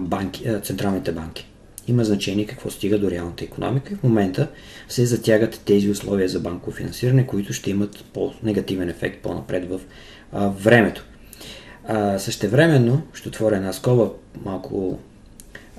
банки, 0.00 0.44
централните 0.62 1.12
банки. 1.12 1.48
Има 1.88 2.04
значение 2.04 2.46
какво 2.46 2.70
стига 2.70 2.98
до 2.98 3.10
реалната 3.10 3.44
економика. 3.44 3.96
В 3.96 4.02
момента 4.02 4.48
се 4.88 5.06
затягат 5.06 5.60
тези 5.64 5.90
условия 5.90 6.28
за 6.28 6.40
банково 6.40 6.76
финансиране, 6.76 7.26
които 7.26 7.52
ще 7.52 7.70
имат 7.70 8.04
по-негативен 8.12 8.88
ефект 8.88 9.22
по-напред 9.22 9.68
в 9.70 9.80
времето. 10.62 11.04
А, 11.90 12.18
същевременно, 12.18 13.02
ще 13.14 13.28
отворя 13.28 13.56
една 13.56 13.72
скоба 13.72 14.10
малко 14.44 14.98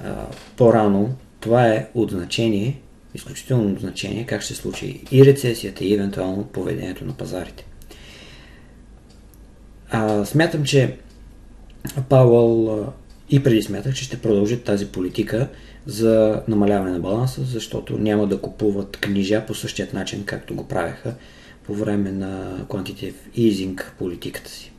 а, 0.04 0.26
по-рано, 0.58 1.16
това 1.40 1.68
е 1.68 1.88
от 1.94 2.12
значение, 2.12 2.82
изключително 3.14 3.74
от 3.74 3.80
значение, 3.80 4.26
как 4.26 4.42
ще 4.42 4.56
случи 4.56 5.04
и 5.12 5.26
рецесията, 5.26 5.86
и 5.86 5.94
евентуално 5.94 6.44
поведението 6.44 7.06
на 7.06 7.14
пазарите. 7.14 7.66
А, 9.90 10.26
смятам, 10.26 10.64
че 10.64 10.98
Пауъл 12.10 12.94
и 13.30 13.44
преди 13.44 13.62
смятах, 13.62 13.96
че 13.96 14.04
ще 14.04 14.22
продължат 14.22 14.64
тази 14.64 14.88
политика 14.88 15.48
за 15.86 16.42
намаляване 16.48 16.92
на 16.92 17.00
баланса, 17.00 17.42
защото 17.44 17.98
няма 17.98 18.28
да 18.28 18.42
купуват 18.42 18.98
книжа 18.98 19.46
по 19.48 19.56
същият 19.56 19.94
начин, 19.94 20.24
както 20.26 20.56
го 20.56 20.68
правеха 20.68 21.16
по 21.64 21.74
време 21.74 22.12
на 22.12 22.64
quantitative 22.68 23.14
easing 23.38 23.84
политиката 23.98 24.50
си. 24.50 24.72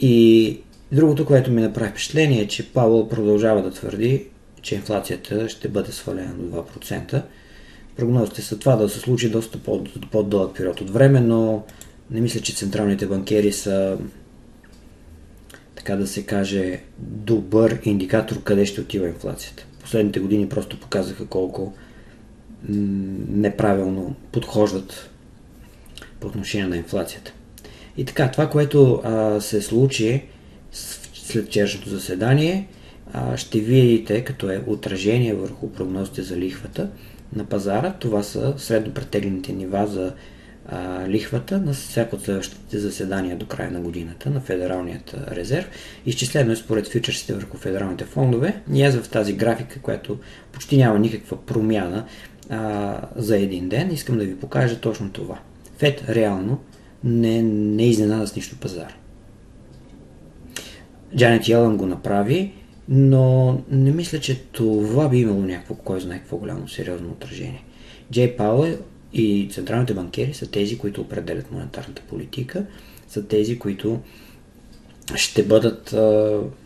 И 0.00 0.58
другото, 0.92 1.26
което 1.26 1.50
ми 1.50 1.60
направи 1.60 1.90
впечатление 1.90 2.40
е, 2.40 2.48
че 2.48 2.72
Павел 2.72 3.08
продължава 3.08 3.62
да 3.62 3.70
твърди, 3.70 4.26
че 4.62 4.74
инфлацията 4.74 5.48
ще 5.48 5.68
бъде 5.68 5.92
свалена 5.92 6.34
до 6.34 6.56
2%. 6.56 7.22
Прогнозите 7.96 8.42
са 8.42 8.58
това 8.58 8.76
да 8.76 8.88
се 8.88 8.98
случи 8.98 9.30
доста 9.30 9.58
по-дълъг 10.10 10.56
период 10.56 10.80
от 10.80 10.90
време, 10.90 11.20
но 11.20 11.64
не 12.10 12.20
мисля, 12.20 12.40
че 12.40 12.54
централните 12.54 13.06
банкери 13.06 13.52
са 13.52 13.98
така 15.74 15.96
да 15.96 16.06
се 16.06 16.26
каже, 16.26 16.80
добър 16.98 17.80
индикатор 17.84 18.42
къде 18.42 18.66
ще 18.66 18.80
отива 18.80 19.08
инфлацията. 19.08 19.66
Последните 19.80 20.20
години 20.20 20.48
просто 20.48 20.80
показаха 20.80 21.26
колко 21.26 21.74
неправилно 23.28 24.14
подхождат 24.32 25.10
по 26.20 26.26
отношение 26.26 26.66
на 26.66 26.76
инфлацията. 26.76 27.32
И 27.96 28.04
така, 28.04 28.30
това, 28.30 28.50
което 28.50 29.00
а, 29.04 29.40
се 29.40 29.62
случи 29.62 30.22
след 31.14 31.46
вчерашното 31.46 31.88
заседание, 31.88 32.68
а, 33.12 33.36
ще 33.36 33.60
видите 33.60 34.24
като 34.24 34.50
е 34.50 34.64
отражение 34.66 35.34
върху 35.34 35.72
прогнозите 35.72 36.22
за 36.22 36.36
лихвата 36.36 36.88
на 37.36 37.44
пазара. 37.44 37.92
Това 37.92 38.22
са 38.22 38.54
средно 38.56 38.94
претеглените 38.94 39.52
нива 39.52 39.86
за 39.86 40.12
а, 40.68 41.08
лихвата 41.08 41.60
на 41.60 41.72
всяко 41.72 42.16
от 42.16 42.22
следващите 42.22 42.78
заседания 42.78 43.36
до 43.36 43.46
края 43.46 43.70
на 43.70 43.80
годината 43.80 44.30
на 44.30 44.40
Федералният 44.40 45.14
резерв. 45.30 45.68
Изчислено 46.06 46.52
е 46.52 46.56
според 46.56 46.88
фьючерсите 46.88 47.34
върху 47.34 47.56
федералните 47.56 48.04
фондове. 48.04 48.60
И 48.74 48.82
аз 48.82 48.96
в 48.96 49.08
тази 49.08 49.32
графика, 49.32 49.80
която 49.80 50.18
почти 50.52 50.76
няма 50.76 50.98
никаква 50.98 51.36
промяна 51.46 52.04
а, 52.50 53.00
за 53.16 53.38
един 53.38 53.68
ден, 53.68 53.90
искам 53.92 54.18
да 54.18 54.24
ви 54.24 54.36
покажа 54.36 54.80
точно 54.80 55.10
това. 55.10 55.38
Фед 55.78 56.04
реално 56.08 56.60
не, 57.04 57.42
не 57.42 57.86
изненада 57.86 58.26
с 58.26 58.36
нищо 58.36 58.56
пазар. 58.56 58.94
Джанет 61.16 61.48
Ялън 61.48 61.76
го 61.76 61.86
направи, 61.86 62.52
но 62.88 63.58
не 63.70 63.90
мисля, 63.90 64.20
че 64.20 64.42
това 64.42 65.08
би 65.08 65.18
имало 65.18 65.42
някакво, 65.42 65.74
кой 65.74 66.00
знае 66.00 66.18
какво 66.18 66.36
голямо 66.36 66.68
сериозно 66.68 67.08
отражение. 67.08 67.64
Джей 68.12 68.36
Пауъл 68.36 68.66
и 69.12 69.48
централните 69.52 69.94
банкери 69.94 70.34
са 70.34 70.50
тези, 70.50 70.78
които 70.78 71.00
определят 71.00 71.52
монетарната 71.52 72.02
политика, 72.02 72.64
са 73.08 73.26
тези, 73.26 73.58
които 73.58 74.00
ще 75.14 75.42
бъдат, 75.42 75.94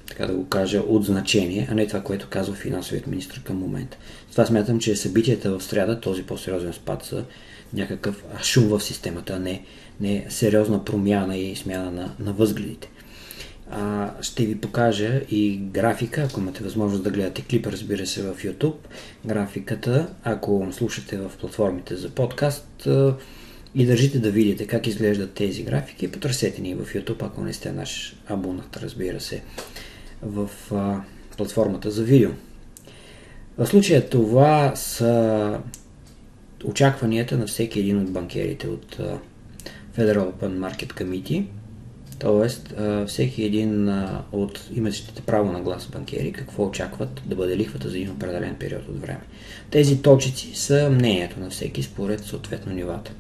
така 0.09 0.27
да 0.27 0.33
го 0.33 0.49
кажа, 0.49 0.81
от 0.81 1.05
значение, 1.05 1.69
а 1.71 1.75
не 1.75 1.87
това, 1.87 2.01
което 2.01 2.29
казва 2.29 2.55
финансовият 2.55 3.07
министр 3.07 3.41
към 3.45 3.57
момента. 3.57 3.97
Това 4.31 4.47
смятам, 4.47 4.79
че 4.79 4.97
събитията 4.97 5.59
в 5.59 5.65
среда, 5.65 6.01
този 6.01 6.23
по-сериозен 6.23 6.73
спад 6.73 7.05
са 7.05 7.25
някакъв 7.75 8.25
шум 8.43 8.65
в 8.65 8.81
системата, 8.81 9.33
а 9.33 9.39
не, 9.39 9.63
не 10.01 10.27
сериозна 10.29 10.85
промяна 10.85 11.37
и 11.37 11.57
смяна 11.57 11.91
на, 11.91 12.15
на 12.19 12.33
възгледите. 12.33 12.89
А, 13.71 14.11
ще 14.23 14.47
ви 14.47 14.61
покажа 14.61 15.21
и 15.31 15.57
графика, 15.57 16.23
ако 16.23 16.41
имате 16.41 16.65
възможност 16.65 17.05
да 17.05 17.11
гледате 17.11 17.43
клип, 17.43 17.67
разбира 17.67 18.07
се, 18.07 18.23
в 18.23 18.35
YouTube. 18.35 18.77
Графиката, 19.27 20.09
ако 20.25 20.69
слушате 20.73 21.17
в 21.17 21.31
платформите 21.41 21.97
за 21.97 22.11
подкаст 22.11 22.89
и 23.75 23.87
държите 23.87 24.19
да 24.19 24.31
видите 24.31 24.67
как 24.67 24.87
изглеждат 24.87 25.33
тези 25.33 25.63
графики, 25.63 26.13
потърсете 26.13 26.63
ни 26.63 26.75
в 26.75 26.95
YouTube, 26.95 27.23
ако 27.27 27.41
не 27.41 27.53
сте 27.53 27.73
наш 27.73 28.17
абонат, 28.29 28.77
разбира 28.77 29.21
се, 29.21 29.43
в 30.23 30.51
а, 30.73 31.01
платформата 31.37 31.91
за 31.91 32.03
видео. 32.03 32.31
В 33.59 33.67
случая 33.67 34.09
това 34.09 34.77
са 34.77 35.59
очакванията 36.65 37.39
на 37.39 37.47
всеки 37.47 37.81
един 37.81 37.99
от 38.01 38.11
банкерите 38.11 38.69
от 38.69 38.97
Federal 39.97 40.33
Open 40.33 40.59
Market 40.59 40.93
Committee– 40.93 41.45
Тоест, 42.19 42.75
всеки 43.07 43.45
един 43.45 43.89
от 44.33 44.71
имащите 44.75 45.23
право 45.23 45.53
на 45.53 45.61
глас 45.61 45.87
банкери 45.87 46.33
какво 46.33 46.65
очакват 46.65 47.23
да 47.27 47.37
бъде 47.37 47.57
лихвата 47.57 47.89
за 47.89 47.97
един 47.97 48.11
определен 48.11 48.55
период 48.55 48.89
от 48.89 49.01
време. 49.01 49.21
Тези 49.71 50.03
точици 50.03 50.55
са 50.55 50.91
мнението 50.91 51.41
на 51.41 51.51
всеки 51.51 51.83
според 51.83 52.25
съответно 52.25 52.73
нивата. 52.73 53.13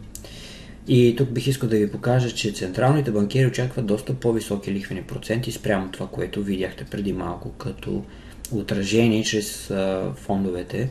И 0.88 1.14
тук 1.16 1.31
бих 1.31 1.47
искал 1.47 1.69
да 1.69 1.76
ви 1.76 1.90
покажа, 1.90 2.31
че 2.31 2.52
централните 2.52 3.11
банкери 3.11 3.47
очакват 3.47 3.87
доста 3.87 4.14
по-високи 4.14 4.73
лихвени 4.73 5.02
проценти 5.02 5.52
спрямо 5.52 5.90
това, 5.90 6.07
което 6.07 6.43
видяхте 6.43 6.85
преди 6.85 7.12
малко 7.12 7.52
като 7.52 8.05
отражение 8.52 9.25
чрез 9.25 9.73
фондовете 10.14 10.90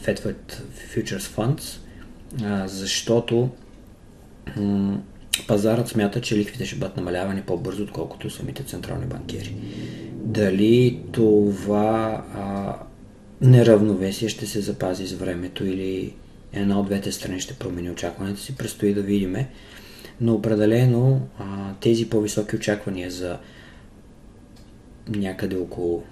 Fed 0.00 0.36
Futures 0.94 1.18
Funds, 1.18 1.78
защото 2.66 3.50
пазарът 5.48 5.88
смята, 5.88 6.20
че 6.20 6.36
лихвите 6.36 6.66
ще 6.66 6.76
бъдат 6.76 6.96
намалявани 6.96 7.42
по-бързо, 7.42 7.82
отколкото 7.82 8.30
самите 8.30 8.62
централни 8.62 9.06
банкери. 9.06 9.56
Дали 10.12 11.00
това 11.12 12.24
а, 12.34 12.74
неравновесие 13.40 14.28
ще 14.28 14.46
се 14.46 14.60
запази 14.60 15.06
с 15.06 15.12
времето 15.12 15.66
или 15.66 16.14
една 16.52 16.80
от 16.80 16.86
двете 16.86 17.12
страни 17.12 17.40
ще 17.40 17.54
промени 17.54 17.90
очакването 17.90 18.40
си, 18.40 18.56
предстои 18.56 18.94
да 18.94 19.02
видим. 19.02 19.36
Но 20.20 20.34
определено 20.34 21.28
а, 21.38 21.74
тези 21.80 22.10
по-високи 22.10 22.56
очаквания 22.56 23.10
за 23.10 23.38
някъде 25.08 25.56
около 25.56 26.02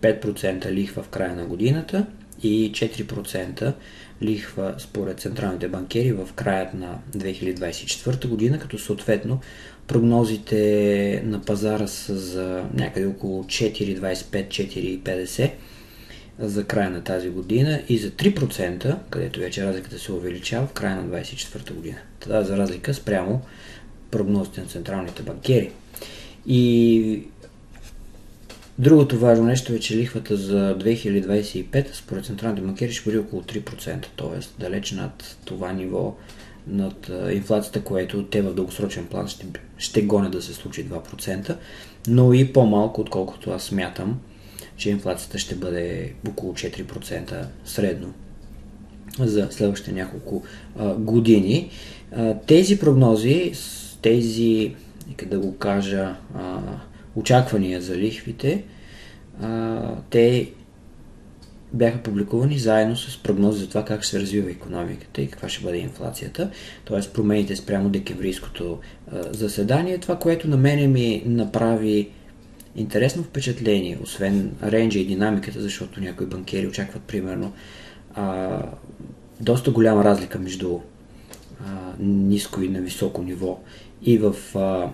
5% 0.00 0.72
лихва 0.72 1.02
в 1.02 1.08
края 1.08 1.36
на 1.36 1.46
годината 1.46 2.06
и 2.42 2.72
4% 2.72 3.72
лихва 4.22 4.74
според 4.78 5.20
централните 5.20 5.68
банкери 5.68 6.12
в 6.12 6.28
краят 6.34 6.74
на 6.74 6.98
2024 7.16 8.28
година, 8.28 8.58
като 8.58 8.78
съответно 8.78 9.40
прогнозите 9.86 11.22
на 11.26 11.40
пазара 11.40 11.86
са 11.86 12.18
за 12.18 12.64
някъде 12.74 13.06
около 13.06 13.44
4,25-4,50 13.44 15.50
за 16.48 16.64
края 16.64 16.90
на 16.90 17.04
тази 17.04 17.30
година 17.30 17.82
и 17.88 17.98
за 17.98 18.10
3%, 18.10 18.96
където 19.10 19.40
вече 19.40 19.66
разликата 19.66 19.98
се 19.98 20.12
увеличава 20.12 20.66
в 20.66 20.72
края 20.72 20.96
на 20.96 21.02
2024 21.02 21.72
година. 21.72 21.98
Това 22.20 22.42
за 22.42 22.56
разлика 22.56 22.94
спрямо 22.94 23.42
прогнозите 24.10 24.60
на 24.60 24.66
централните 24.66 25.22
банкери. 25.22 25.72
И 26.46 27.22
Другото 28.78 29.18
важно 29.18 29.44
нещо 29.44 29.72
е, 29.72 29.78
че 29.78 29.96
лихвата 29.96 30.36
за 30.36 30.78
2025 30.78 31.94
според 31.94 32.24
централните 32.24 32.62
банкери 32.62 32.92
ще 32.92 33.04
бъде 33.04 33.18
около 33.18 33.42
3%, 33.42 34.06
т.е. 34.16 34.60
далеч 34.62 34.92
над 34.92 35.36
това 35.44 35.72
ниво, 35.72 36.14
над 36.66 37.10
инфлацията, 37.32 37.84
което 37.84 38.24
те 38.24 38.42
в 38.42 38.54
дългосрочен 38.54 39.06
план 39.06 39.28
ще, 39.28 39.46
ще 39.78 40.02
гонят 40.02 40.32
да 40.32 40.42
се 40.42 40.54
случи 40.54 40.88
2%, 40.88 41.56
но 42.08 42.32
и 42.32 42.52
по-малко, 42.52 43.00
отколкото 43.00 43.50
аз 43.50 43.62
смятам, 43.62 44.20
че 44.82 44.90
инфлацията 44.90 45.38
ще 45.38 45.54
бъде 45.54 46.12
около 46.28 46.52
4% 46.52 47.46
средно 47.64 48.14
за 49.18 49.48
следващите 49.50 49.92
няколко 49.92 50.42
а, 50.78 50.94
години. 50.94 51.70
А, 52.12 52.34
тези 52.34 52.78
прогнози, 52.78 53.52
тези, 54.02 54.74
нека 55.08 55.26
да 55.26 55.38
го 55.38 55.56
кажа, 55.56 56.16
а, 56.34 56.60
очаквания 57.16 57.80
за 57.80 57.96
лихвите, 57.96 58.64
а, 59.42 59.80
те 60.10 60.50
бяха 61.72 61.98
публикувани 61.98 62.58
заедно 62.58 62.96
с 62.96 63.22
прогнози 63.22 63.60
за 63.60 63.68
това 63.68 63.84
как 63.84 64.02
ще 64.02 64.10
се 64.10 64.20
развива 64.20 64.50
економиката 64.50 65.22
и 65.22 65.28
каква 65.28 65.48
ще 65.48 65.64
бъде 65.64 65.78
инфлацията, 65.78 66.50
т.е. 66.84 67.12
промените 67.12 67.56
спрямо 67.56 67.88
декемврийското 67.88 68.78
заседание. 69.30 69.98
Това, 69.98 70.18
което 70.18 70.48
на 70.48 70.56
мене 70.56 70.86
ми 70.86 71.22
направи 71.26 72.08
интересно 72.76 73.22
впечатление, 73.22 73.98
освен 74.02 74.52
рейнджа 74.62 74.98
и 74.98 75.06
динамиката, 75.06 75.60
защото 75.60 76.00
някои 76.00 76.26
банкери 76.26 76.66
очакват 76.66 77.02
примерно 77.02 77.52
а, 78.14 78.62
доста 79.40 79.70
голяма 79.70 80.04
разлика 80.04 80.38
между 80.38 80.78
а, 81.66 81.92
ниско 82.00 82.62
и 82.62 82.68
на 82.68 82.80
високо 82.80 83.22
ниво. 83.22 83.60
И 84.02 84.18
в 84.18 84.36
а, 84.54 84.90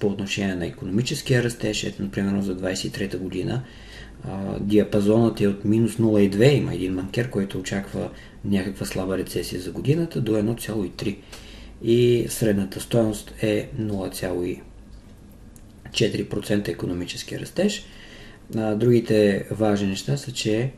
по 0.00 0.06
отношение 0.06 0.54
на 0.54 0.66
економическия 0.66 1.42
растеж, 1.42 1.84
ето, 1.84 2.02
например, 2.02 2.40
за 2.40 2.56
23-та 2.56 3.18
година, 3.18 3.62
а, 4.24 4.58
диапазонът 4.60 5.40
е 5.40 5.48
от 5.48 5.64
минус 5.64 5.96
0,2, 5.96 6.52
има 6.52 6.74
един 6.74 6.96
банкер, 6.96 7.30
който 7.30 7.58
очаква 7.58 8.10
някаква 8.44 8.86
слаба 8.86 9.18
рецесия 9.18 9.60
за 9.60 9.70
годината, 9.70 10.20
до 10.20 10.32
1,3 10.32 11.16
и 11.82 12.26
средната 12.28 12.80
стоеност 12.80 13.34
е 13.42 13.68
0,4% 15.92 16.68
економически 16.68 17.38
растеж. 17.38 17.84
А, 18.56 18.74
другите 18.74 19.46
важни 19.50 19.88
неща 19.88 20.16
са, 20.16 20.32
че 20.32 20.70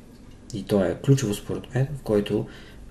и 0.54 0.62
то 0.62 0.84
е 0.84 0.96
ключово 1.04 1.34
според 1.34 1.74
мен, 1.74 1.86
в 2.00 2.02
който 2.02 2.46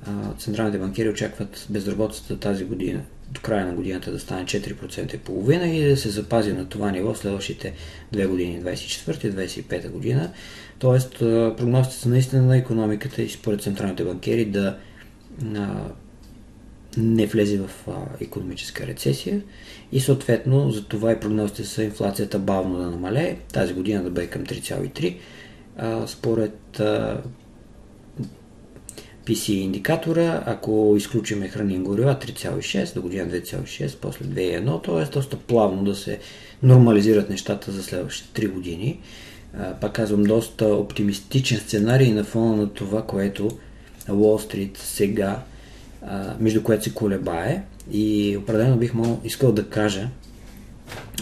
а, 0.05 0.33
централните 0.37 0.77
банкери 0.77 1.09
очакват 1.09 1.67
безработицата 1.69 2.39
тази 2.39 2.65
година, 2.65 3.01
до 3.31 3.41
края 3.41 3.65
на 3.65 3.73
годината 3.73 4.11
да 4.11 4.19
стане 4.19 4.45
4% 4.45 5.15
и 5.15 5.17
половина 5.17 5.67
и 5.67 5.89
да 5.89 5.97
се 5.97 6.09
запази 6.09 6.53
на 6.53 6.69
това 6.69 6.91
ниво 6.91 7.13
в 7.13 7.17
следващите 7.17 7.73
две 8.11 8.25
години, 8.25 8.61
24 8.63 9.25
и 9.25 9.31
25 9.31 9.89
година. 9.89 10.31
Тоест, 10.79 11.19
прогнозите 11.57 11.95
са 11.95 12.09
наистина 12.09 12.41
на 12.41 12.57
економиката 12.57 13.21
и 13.21 13.29
според 13.29 13.61
централните 13.61 14.03
банкери 14.03 14.45
да 14.45 14.77
а, 15.55 15.91
не 16.97 17.25
влезе 17.25 17.57
в 17.57 17.69
а, 17.87 17.91
економическа 18.21 18.87
рецесия 18.87 19.41
и 19.93 19.99
съответно 19.99 20.71
за 20.71 20.83
това 20.83 21.11
и 21.11 21.19
прогнозите 21.19 21.63
са 21.63 21.83
инфлацията 21.83 22.39
бавно 22.39 22.77
да 22.77 22.91
намалее, 22.91 23.37
тази 23.53 23.73
година 23.73 24.03
да 24.03 24.09
бъде 24.09 24.27
към 24.27 24.43
3,3. 24.43 25.17
А, 25.77 26.07
според 26.07 26.79
а, 26.79 27.21
PC 29.25 29.49
индикатора, 29.49 30.43
ако 30.45 30.93
изключиме 30.97 31.47
храни 31.47 31.75
и 31.75 31.79
горива 31.79 32.15
3,6, 32.21 32.93
до 32.93 33.01
година 33.01 33.27
2,6, 33.31 33.97
после 34.01 34.25
2,1, 34.25 34.85
т.е. 34.85 35.13
доста 35.13 35.37
плавно 35.37 35.83
да 35.83 35.95
се 35.95 36.19
нормализират 36.63 37.29
нещата 37.29 37.71
за 37.71 37.83
следващите 37.83 38.41
3 38.41 38.51
години. 38.51 38.99
Пак 39.81 39.93
казвам, 39.93 40.23
доста 40.23 40.65
оптимистичен 40.65 41.59
сценарий 41.59 42.11
на 42.11 42.23
фона 42.23 42.55
на 42.55 42.69
това, 42.69 43.05
което 43.05 43.49
Wall 44.09 44.47
Street 44.47 44.77
сега, 44.77 45.43
между 46.39 46.63
което 46.63 46.83
се 46.83 46.93
колебае. 46.93 47.63
И 47.91 48.37
определено 48.37 48.77
бих 48.77 48.93
мол, 48.93 49.19
искал 49.23 49.51
да 49.51 49.69
кажа, 49.69 50.09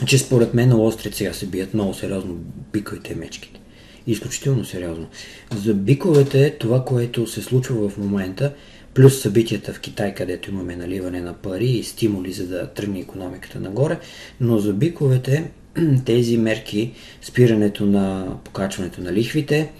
че 0.05 0.17
според 0.17 0.53
мен 0.53 0.69
на 0.69 0.75
Street 0.75 1.13
сега 1.13 1.33
се 1.33 1.45
бият 1.45 1.73
много 1.73 1.93
сериозно 1.93 2.37
биковите 2.73 3.15
мечките 3.15 3.61
изключително 4.07 4.65
сериозно. 4.65 5.07
За 5.55 5.73
биковете 5.73 6.55
това, 6.59 6.85
което 6.85 7.27
се 7.27 7.41
случва 7.41 7.89
в 7.89 7.97
момента, 7.97 8.53
плюс 8.93 9.21
събитията 9.21 9.73
в 9.73 9.79
Китай, 9.79 10.13
където 10.13 10.49
имаме 10.49 10.75
наливане 10.75 11.21
на 11.21 11.33
пари 11.33 11.69
и 11.69 11.83
стимули, 11.83 12.31
за 12.31 12.47
да 12.47 12.67
тръгне 12.67 12.99
економиката 12.99 13.59
нагоре, 13.59 13.99
но 14.39 14.57
за 14.57 14.73
биковете 14.73 15.51
тези 16.05 16.37
мерки, 16.37 16.91
спирането 17.21 17.85
на 17.85 18.35
покачването 18.43 19.01
на 19.01 19.13
лихвите, 19.13 19.71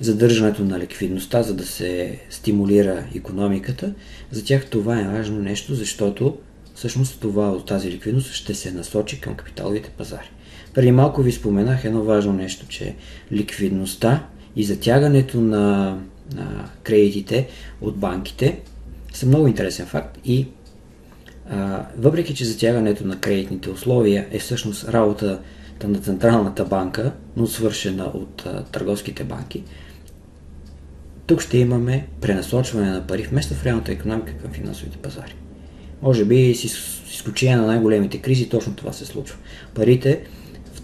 задържането 0.00 0.64
на 0.64 0.78
ликвидността, 0.78 1.42
за 1.42 1.54
да 1.54 1.66
се 1.66 2.18
стимулира 2.30 3.04
економиката, 3.14 3.92
за 4.30 4.44
тях 4.44 4.66
това 4.66 5.00
е 5.00 5.08
важно 5.08 5.38
нещо, 5.38 5.74
защото 5.74 6.38
всъщност 6.74 7.20
това 7.20 7.50
от 7.50 7.66
тази 7.66 7.90
ликвидност 7.90 8.32
ще 8.32 8.54
се 8.54 8.72
насочи 8.72 9.20
към 9.20 9.34
капиталовите 9.34 9.90
пазари. 9.90 10.30
Преди 10.74 10.92
малко 10.92 11.22
ви 11.22 11.32
споменах 11.32 11.84
едно 11.84 12.02
важно 12.02 12.32
нещо, 12.32 12.66
че 12.68 12.94
ликвидността 13.32 14.26
и 14.56 14.64
затягането 14.64 15.40
на, 15.40 15.98
на 16.34 16.70
кредитите 16.82 17.48
от 17.80 17.96
банките 17.96 18.60
са 19.12 19.26
много 19.26 19.46
интересен 19.46 19.86
факт 19.86 20.18
и 20.24 20.46
а, 21.50 21.86
въпреки, 21.98 22.34
че 22.34 22.44
затягането 22.44 23.06
на 23.06 23.20
кредитните 23.20 23.70
условия 23.70 24.26
е 24.30 24.38
всъщност 24.38 24.88
работата 24.88 25.40
на 25.84 25.98
Централната 25.98 26.64
банка, 26.64 27.12
но 27.36 27.46
свършена 27.46 28.04
от 28.04 28.46
а, 28.46 28.64
търговските 28.64 29.24
банки, 29.24 29.62
тук 31.26 31.40
ще 31.40 31.58
имаме 31.58 32.06
пренасочване 32.20 32.90
на 32.90 33.06
пари 33.06 33.22
вместо 33.22 33.54
в 33.54 33.64
реалната 33.64 33.92
економика 33.92 34.32
към 34.42 34.52
финансовите 34.52 34.98
пазари. 34.98 35.34
Може 36.02 36.24
би 36.24 36.54
с 36.54 36.64
изключение 37.12 37.56
на 37.56 37.66
най-големите 37.66 38.18
кризи 38.18 38.48
точно 38.48 38.74
това 38.74 38.92
се 38.92 39.04
случва. 39.04 39.36
Парите 39.74 40.20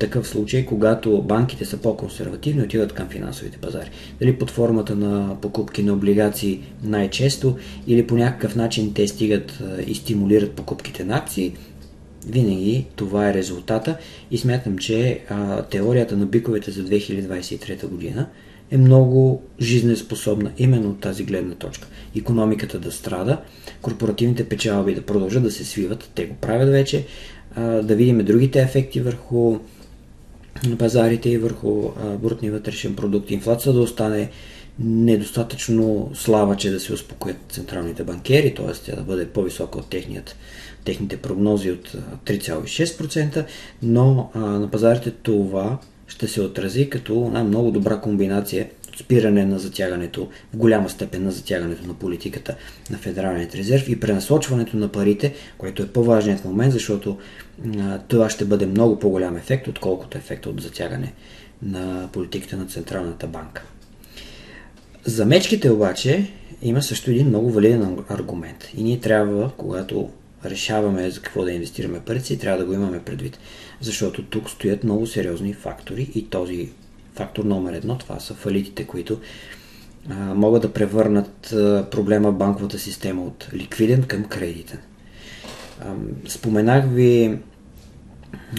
такъв 0.02 0.28
случай, 0.28 0.66
когато 0.66 1.22
банките 1.22 1.64
са 1.64 1.76
по-консервативни, 1.76 2.62
отиват 2.62 2.92
към 2.92 3.08
финансовите 3.08 3.58
пазари. 3.58 3.90
Дали 4.20 4.38
под 4.38 4.50
формата 4.50 4.94
на 4.94 5.36
покупки 5.40 5.82
на 5.82 5.92
облигации 5.92 6.60
най-често 6.82 7.56
или 7.86 8.06
по 8.06 8.16
някакъв 8.16 8.56
начин 8.56 8.94
те 8.94 9.08
стигат 9.08 9.62
и 9.86 9.94
стимулират 9.94 10.52
покупките 10.52 11.04
на 11.04 11.16
акции, 11.16 11.52
винаги 12.26 12.86
това 12.96 13.28
е 13.28 13.34
резултата 13.34 13.96
и 14.30 14.38
смятам, 14.38 14.78
че 14.78 15.20
а, 15.28 15.62
теорията 15.62 16.16
на 16.16 16.26
биковете 16.26 16.70
за 16.70 16.84
2023 16.84 17.86
година 17.86 18.26
е 18.72 18.78
много 18.78 19.42
жизнеспособна 19.60 20.52
именно 20.58 20.90
от 20.90 21.00
тази 21.00 21.24
гледна 21.24 21.54
точка. 21.54 21.88
Економиката 22.16 22.78
да 22.78 22.92
страда, 22.92 23.40
корпоративните 23.82 24.48
печалби 24.48 24.94
да 24.94 25.02
продължат 25.02 25.42
да 25.42 25.50
се 25.50 25.64
свиват, 25.64 26.10
те 26.14 26.26
го 26.26 26.34
правят 26.34 26.68
вече, 26.68 27.06
да 27.56 27.94
видим 27.96 28.24
другите 28.24 28.60
ефекти 28.60 29.00
върху 29.00 29.58
пазарите 30.78 31.30
и 31.30 31.38
върху 31.38 31.90
брутния 32.18 32.52
вътрешен 32.52 32.96
продукт. 32.96 33.30
Инфлацията 33.30 33.72
да 33.72 33.82
остане 33.82 34.30
недостатъчно 34.78 36.10
слаба, 36.14 36.56
че 36.56 36.70
да 36.70 36.80
се 36.80 36.92
успокоят 36.92 37.36
централните 37.50 38.04
банкери, 38.04 38.54
т.е. 38.54 38.72
тя 38.72 38.96
да 38.96 39.02
бъде 39.02 39.26
по-висока 39.26 39.78
от 39.78 39.90
техният, 39.90 40.36
техните 40.84 41.16
прогнози 41.16 41.70
от 41.70 41.88
3,6%, 42.26 43.44
но 43.82 44.30
а, 44.34 44.38
на 44.38 44.70
пазарите 44.70 45.10
това 45.10 45.78
ще 46.06 46.28
се 46.28 46.40
отрази 46.40 46.90
като 46.90 47.24
една 47.26 47.44
много 47.44 47.70
добра 47.70 48.00
комбинация 48.00 48.68
спиране 48.96 49.44
на 49.44 49.58
затягането, 49.58 50.28
в 50.52 50.56
голяма 50.56 50.90
степен 50.90 51.24
на 51.24 51.30
затягането 51.30 51.86
на 51.86 51.94
политиката 51.94 52.56
на 52.90 52.98
Федералният 52.98 53.54
резерв 53.54 53.88
и 53.88 54.00
пренасочването 54.00 54.76
на 54.76 54.88
парите, 54.88 55.34
което 55.58 55.82
е 55.82 55.88
по-важният 55.88 56.44
момент, 56.44 56.72
защото 56.72 57.18
а, 57.78 57.98
това 57.98 58.30
ще 58.30 58.44
бъде 58.44 58.66
много 58.66 58.98
по-голям 58.98 59.36
ефект, 59.36 59.68
отколкото 59.68 60.18
ефект 60.18 60.46
от 60.46 60.60
затягане 60.60 61.12
на 61.62 62.08
политиката 62.12 62.56
на 62.56 62.66
Централната 62.66 63.26
банка. 63.26 63.62
За 65.04 65.26
мечките 65.26 65.70
обаче 65.70 66.30
има 66.62 66.82
също 66.82 67.10
един 67.10 67.28
много 67.28 67.50
валиден 67.50 67.98
аргумент 68.08 68.70
и 68.76 68.82
ние 68.82 69.00
трябва, 69.00 69.50
когато 69.56 70.10
решаваме 70.44 71.10
за 71.10 71.20
какво 71.20 71.44
да 71.44 71.52
инвестираме 71.52 72.00
парите 72.00 72.26
си, 72.26 72.38
трябва 72.38 72.58
да 72.58 72.64
го 72.64 72.72
имаме 72.72 73.02
предвид. 73.02 73.38
Защото 73.80 74.24
тук 74.24 74.50
стоят 74.50 74.84
много 74.84 75.06
сериозни 75.06 75.52
фактори 75.54 76.10
и 76.14 76.28
този 76.28 76.70
фактор 77.14 77.44
номер 77.44 77.72
едно, 77.72 77.98
това 77.98 78.20
са 78.20 78.34
фалитите, 78.34 78.86
които 78.86 79.20
а, 80.10 80.14
могат 80.34 80.62
да 80.62 80.72
превърнат 80.72 81.52
а, 81.52 81.86
проблема 81.90 82.32
банковата 82.32 82.78
система 82.78 83.22
от 83.24 83.48
ликвиден 83.54 84.02
към 84.02 84.24
кредитен. 84.24 84.78
А, 85.80 85.94
споменах 86.28 86.84
ви, 86.88 87.38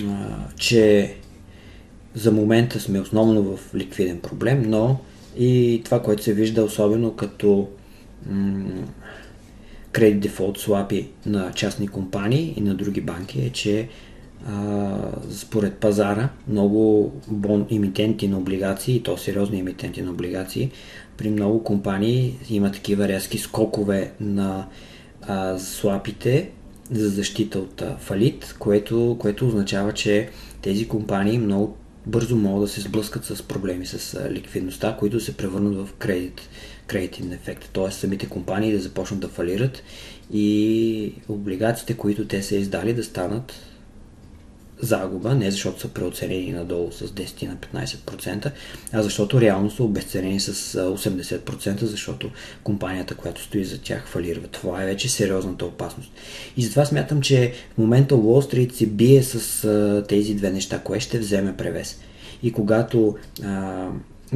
а, 0.08 0.36
че 0.58 1.16
за 2.16 2.32
момента 2.32 2.80
сме 2.80 3.00
основно 3.00 3.44
в 3.44 3.76
ликвиден 3.76 4.20
проблем, 4.20 4.64
но 4.68 5.00
и 5.38 5.82
това, 5.86 6.02
което 6.02 6.24
се 6.24 6.34
вижда 6.34 6.64
особено 6.64 7.16
като 7.16 7.70
кредит 9.94 10.20
дефолт 10.20 10.58
слапи 10.58 11.08
на 11.26 11.52
частни 11.52 11.88
компании 11.88 12.54
и 12.58 12.62
на 12.62 12.76
други 12.76 13.02
банки 13.02 13.42
е, 13.42 13.50
че 13.50 13.90
а, 14.48 14.98
според 15.32 15.74
пазара 15.74 16.30
много 16.48 17.12
бон, 17.28 17.66
имитенти 17.70 18.28
на 18.28 18.38
облигации, 18.38 18.96
и 18.96 19.04
то 19.04 19.18
сериозни 19.18 19.58
имитенти 19.58 20.02
на 20.02 20.12
облигации, 20.12 20.72
при 21.18 21.30
много 21.30 21.64
компании 21.64 22.38
има 22.50 22.72
такива 22.72 23.08
резки 23.08 23.38
скокове 23.38 24.12
на 24.20 24.68
а, 25.22 25.60
слапите 25.60 26.50
за 26.92 27.10
защита 27.10 27.60
от 27.60 27.82
а, 27.82 27.98
фалит, 28.00 28.56
което, 28.60 29.18
което 29.20 29.48
означава, 29.48 29.94
че 29.94 30.30
тези 30.62 30.88
компании 30.88 31.38
много 31.38 31.78
бързо 32.06 32.36
могат 32.36 32.64
да 32.64 32.68
се 32.68 32.82
сблъскат 32.82 33.26
с 33.26 33.44
проблеми 33.44 33.86
с 33.86 34.30
ликвидността, 34.32 34.96
които 35.00 35.20
се 35.20 35.38
превърнат 35.38 35.76
в 35.76 35.94
кредит, 35.94 36.42
кредитен 36.88 37.34
ефект. 37.34 37.70
Т.е. 37.74 37.92
самите 37.92 38.30
компании 38.30 38.72
да 38.72 38.80
започнат 38.80 39.20
да 39.20 39.28
фалират 39.28 39.84
и 40.34 41.14
облигациите, 41.30 41.98
които 41.98 42.28
те 42.28 42.44
са 42.44 42.56
издали 42.56 42.94
да 42.94 43.04
станат 43.04 43.54
загуба, 44.84 45.36
не 45.36 45.52
защото 45.52 45.80
са 45.80 45.88
преоценени 45.88 46.52
надолу 46.52 46.92
с 46.92 47.08
10 47.08 47.48
на 47.48 47.84
15%, 47.84 48.52
а 48.92 49.04
защото 49.04 49.42
реално 49.42 49.72
са 49.72 49.84
обесценени 49.84 50.40
с 50.40 50.54
80%, 50.74 51.84
защото 51.84 52.32
компанията, 52.64 53.16
която 53.16 53.42
стои 53.42 53.66
за 53.66 53.82
тях, 53.82 54.08
фалирва. 54.08 54.48
Това 54.48 54.84
е 54.84 54.86
вече 54.86 55.10
сериозната 55.10 55.66
опасност. 55.66 56.12
И 56.58 56.64
затова 56.64 56.86
смятам, 56.86 57.22
че 57.22 57.54
в 57.74 57.78
момента 57.78 58.16
Wall 58.16 58.54
Street 58.54 58.74
се 58.74 58.86
бие 58.86 59.24
с 59.24 60.04
тези 60.10 60.34
две 60.36 60.52
неща, 60.52 60.80
кое 60.80 61.00
ще 61.00 61.20
вземе 61.20 61.58
превес. 61.58 62.00
И 62.44 62.52
когато 62.52 63.18
а, 63.44 63.88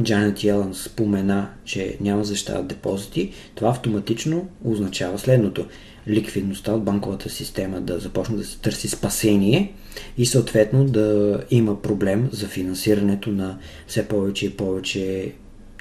Джанет 0.02 0.44
Йелън 0.44 0.74
спомена, 0.74 1.48
че 1.64 1.96
няма 2.00 2.24
защита 2.24 2.62
депозити, 2.62 3.32
това 3.54 3.70
автоматично 3.70 4.48
означава 4.64 5.18
следното. 5.18 5.66
Ликвидността 6.08 6.72
от 6.72 6.84
банковата 6.84 7.30
система 7.30 7.80
да 7.80 7.98
започне 7.98 8.36
да 8.36 8.44
се 8.44 8.58
търси 8.58 8.88
спасение 8.88 9.72
и 10.18 10.26
съответно 10.26 10.84
да 10.84 11.40
има 11.50 11.82
проблем 11.82 12.28
за 12.32 12.46
финансирането 12.46 13.30
на 13.30 13.58
все 13.86 14.08
повече 14.08 14.46
и 14.46 14.50
повече 14.50 15.32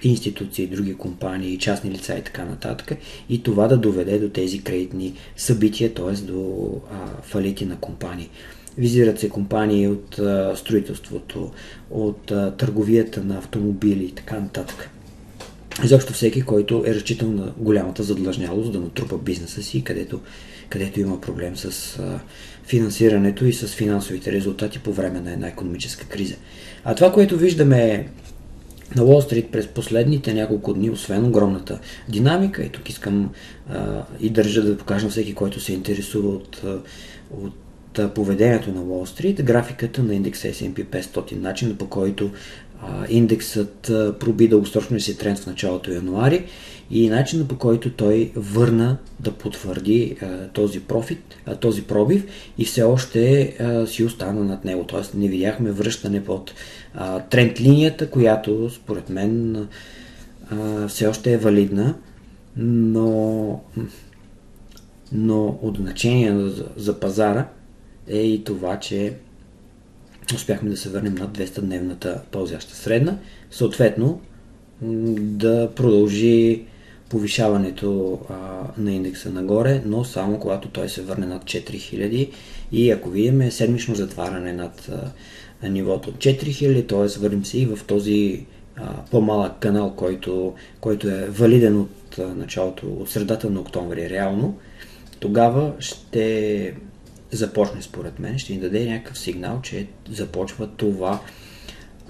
институции, 0.04 0.68
други 0.68 0.94
компании, 0.94 1.58
частни 1.58 1.92
лица 1.92 2.16
и 2.18 2.22
така 2.22 2.46
нататък. 2.46 2.98
И 3.30 3.44
това 3.44 3.68
да 3.68 3.78
доведе 3.78 4.20
до 4.20 4.30
тези 4.30 4.64
кредитни 4.64 5.14
събития, 5.36 5.94
т.е. 5.94 6.12
до 6.12 6.72
а, 6.92 7.22
фалити 7.22 7.66
на 7.66 7.78
компании. 7.78 8.30
Визират 8.78 9.20
се 9.20 9.30
компании 9.30 9.88
от 9.88 10.20
а, 10.20 10.56
строителството, 10.56 11.52
от 11.90 12.32
а, 12.32 12.52
търговията 12.52 13.24
на 13.24 13.38
автомобили 13.38 14.04
и 14.04 14.12
така 14.12 14.40
нататък. 14.40 14.90
Изобщо 15.84 16.14
всеки, 16.14 16.42
който 16.42 16.84
е 16.88 16.96
разчитал 16.96 17.32
на 17.32 17.54
голямата 17.58 18.04
задлъжнялост 18.04 18.72
да 18.72 18.80
натрупа 18.80 19.18
бизнеса 19.18 19.64
си, 19.64 19.84
където, 19.84 20.20
където 20.70 21.00
има 21.00 21.22
проблем 21.22 21.56
с 21.56 22.00
а, 22.00 22.20
финансирането 22.66 23.46
и 23.46 23.54
с 23.54 23.68
финансовите 23.68 24.32
резултати 24.32 24.80
по 24.80 24.94
време 24.94 25.20
на 25.20 25.34
една 25.34 25.48
економическа 25.48 26.06
криза. 26.06 26.36
А 26.84 26.96
това, 26.96 27.12
което 27.12 27.38
виждаме 27.38 28.10
на 28.96 29.04
Уолл 29.04 29.22
Стрит 29.22 29.52
през 29.52 29.68
последните 29.68 30.34
няколко 30.34 30.74
дни, 30.74 30.90
освен 30.90 31.26
огромната 31.26 31.80
динамика, 32.10 32.64
и 32.64 32.70
тук 32.70 32.90
искам 32.90 33.32
а, 33.70 34.04
и 34.20 34.30
държа 34.30 34.64
да 34.64 34.78
покажа 34.78 35.10
всеки, 35.10 35.34
който 35.34 35.60
се 35.60 35.74
интересува 35.74 36.30
от, 36.30 36.62
от 37.32 37.54
поведението 38.14 38.72
на 38.72 38.82
Уолл 38.82 39.06
Стрит, 39.06 39.44
графиката 39.44 40.04
на 40.04 40.16
индекса 40.16 40.48
S&P 40.48 40.86
500, 40.86 41.40
начин 41.40 41.78
по 41.78 41.90
който 41.90 42.32
а, 42.82 43.06
индексът 43.10 43.90
а, 43.90 44.16
проби 44.20 44.48
дългосрочния 44.48 45.02
си 45.02 45.18
тренд 45.18 45.40
в 45.40 45.48
началото 45.48 45.92
януари 45.92 46.46
и 46.92 47.10
начина 47.10 47.48
по 47.48 47.58
който 47.58 47.92
той 47.92 48.32
върна 48.36 48.98
да 49.20 49.32
потвърди 49.32 50.18
а, 50.22 50.48
този 50.48 50.80
профит, 50.80 51.36
а, 51.46 51.56
този 51.56 51.84
пробив 51.84 52.26
и 52.58 52.66
все 52.66 52.84
още 52.84 53.56
а, 53.60 53.88
си 53.88 54.04
остана 54.04 54.44
над 54.44 54.66
него. 54.66 54.84
Тоест 54.84 55.14
не 55.14 55.28
видяхме 55.28 55.72
връщане 55.72 56.24
под 56.24 56.54
а, 56.94 57.20
тренд 57.20 57.62
линията, 57.62 58.10
която 58.10 58.70
според 58.70 59.10
мен 59.10 59.56
а, 60.52 60.88
все 60.88 61.08
още 61.08 61.34
е 61.34 61.38
валидна, 61.38 61.96
но, 62.58 63.62
но 65.12 65.60
от 65.62 65.78
значение 65.78 66.40
за, 66.40 66.66
за 66.78 67.00
пазара 67.00 67.48
е 68.08 68.18
и 68.18 68.44
това, 68.44 68.80
че 68.80 69.14
успяхме 70.36 70.70
да 70.70 70.78
се 70.78 70.90
върнем 70.90 71.16
над 71.16 71.38
200-дневната 71.38 72.20
ползяща 72.32 72.76
средна. 72.76 73.18
Съответно, 73.52 74.22
да 74.82 75.70
продължи 75.76 76.66
повишаването 77.10 78.20
а, 78.30 78.36
на 78.78 78.92
индекса 78.92 79.30
нагоре, 79.30 79.82
но 79.86 80.04
само 80.04 80.40
когато 80.40 80.68
той 80.68 80.90
се 80.90 81.02
върне 81.02 81.26
над 81.26 81.44
4000 81.44 82.30
и 82.72 82.92
ако 82.92 83.10
видим 83.10 83.52
седмично 83.52 83.96
затваряне 83.96 84.54
над 84.54 84.90
а, 85.64 85.70
нивото 85.70 86.10
от 86.10 86.16
4000, 86.16 86.90
т.е. 86.90 87.20
върнем 87.20 87.46
се 87.46 87.60
и 87.60 87.66
в 87.66 87.80
този 87.88 88.46
а, 88.76 89.04
по-малък 89.12 89.60
канал, 89.60 89.94
който, 89.96 90.54
който 90.80 91.10
е 91.10 91.28
валиден 91.30 91.80
от 91.80 92.20
а, 92.20 92.28
началото, 92.36 92.88
от 92.88 93.10
средата 93.10 93.50
на 93.50 93.60
октомври 93.60 94.10
реално, 94.10 94.58
тогава 95.20 95.74
ще 95.80 96.74
започне 97.32 97.82
според 97.82 98.20
мен, 98.20 98.38
ще 98.38 98.54
ни 98.54 98.60
даде 98.60 98.86
някакъв 98.86 99.20
сигнал, 99.20 99.62
че 99.62 99.88
започва 100.10 100.68
това 100.68 101.22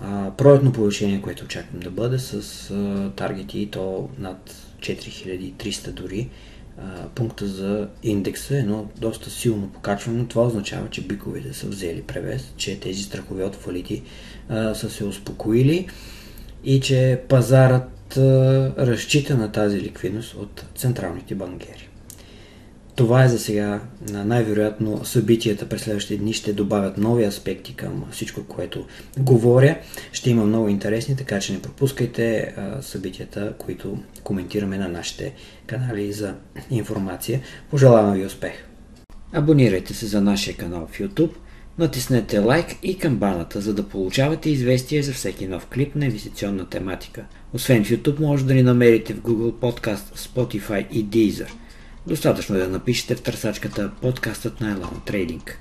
а, 0.01 0.31
пролетно 0.37 0.71
повишение, 0.71 1.21
което 1.21 1.45
очаквам 1.45 1.79
да 1.79 1.91
бъде 1.91 2.19
с 2.19 2.71
а, 2.71 3.11
таргети 3.15 3.59
и 3.59 3.71
то 3.71 4.09
над 4.19 4.55
4300 4.79 5.91
дори 5.91 6.29
а, 6.77 7.07
пункта 7.15 7.47
за 7.47 7.87
индекса, 8.03 8.57
едно 8.57 8.87
доста 8.97 9.29
силно 9.29 9.69
покачване, 9.69 10.19
но 10.19 10.27
това 10.27 10.43
означава, 10.43 10.89
че 10.89 11.07
биковете 11.07 11.53
са 11.53 11.67
взели 11.67 12.01
превес, 12.01 12.53
че 12.57 12.79
тези 12.79 13.03
страхове 13.03 13.43
от 13.43 13.55
фалити 13.55 14.03
а, 14.49 14.75
са 14.75 14.89
се 14.89 15.03
успокоили 15.05 15.87
и 16.63 16.79
че 16.79 17.21
пазарът 17.29 18.17
а, 18.17 18.21
разчита 18.77 19.37
на 19.37 19.51
тази 19.51 19.81
ликвидност 19.81 20.33
от 20.33 20.65
централните 20.75 21.35
банкери. 21.35 21.86
Това 22.97 23.23
е 23.23 23.27
за 23.27 23.39
сега. 23.39 23.81
Най-вероятно 24.11 25.05
събитията 25.05 25.69
през 25.69 25.81
следващите 25.81 26.17
дни 26.17 26.33
ще 26.33 26.53
добавят 26.53 26.97
нови 26.97 27.23
аспекти 27.23 27.73
към 27.73 28.05
всичко, 28.11 28.43
което 28.43 28.85
говоря. 29.19 29.77
Ще 30.11 30.29
има 30.29 30.45
много 30.45 30.67
интересни, 30.67 31.15
така 31.15 31.39
че 31.39 31.53
не 31.53 31.61
пропускайте 31.61 32.55
събитията, 32.81 33.53
които 33.57 33.97
коментираме 34.23 34.77
на 34.77 34.87
нашите 34.87 35.33
канали 35.67 36.13
за 36.13 36.35
информация. 36.71 37.41
Пожелавам 37.69 38.13
ви 38.13 38.25
успех! 38.25 38.53
Абонирайте 39.33 39.93
се 39.93 40.05
за 40.05 40.21
нашия 40.21 40.57
канал 40.57 40.87
в 40.91 40.99
YouTube, 40.99 41.33
натиснете 41.79 42.39
лайк 42.39 42.75
и 42.83 42.97
камбаната, 42.97 43.61
за 43.61 43.73
да 43.73 43.89
получавате 43.89 44.49
известия 44.49 45.03
за 45.03 45.13
всеки 45.13 45.47
нов 45.47 45.67
клип 45.67 45.95
на 45.95 46.05
инвестиционна 46.05 46.65
тематика. 46.69 47.25
Освен 47.53 47.85
в 47.85 47.89
YouTube, 47.89 48.19
може 48.19 48.45
да 48.45 48.53
ни 48.53 48.63
намерите 48.63 49.13
в 49.13 49.21
Google 49.21 49.51
Podcast, 49.51 50.17
Spotify 50.17 50.89
и 50.89 51.05
Deezer– 51.05 51.49
Достатъчно 52.07 52.55
е 52.55 52.59
да 52.59 52.67
напишете 52.67 53.15
в 53.15 53.21
търсачката 53.21 53.91
подкастът 54.01 54.61
на 54.61 54.75
Elon 54.75 55.11
Trading. 55.11 55.51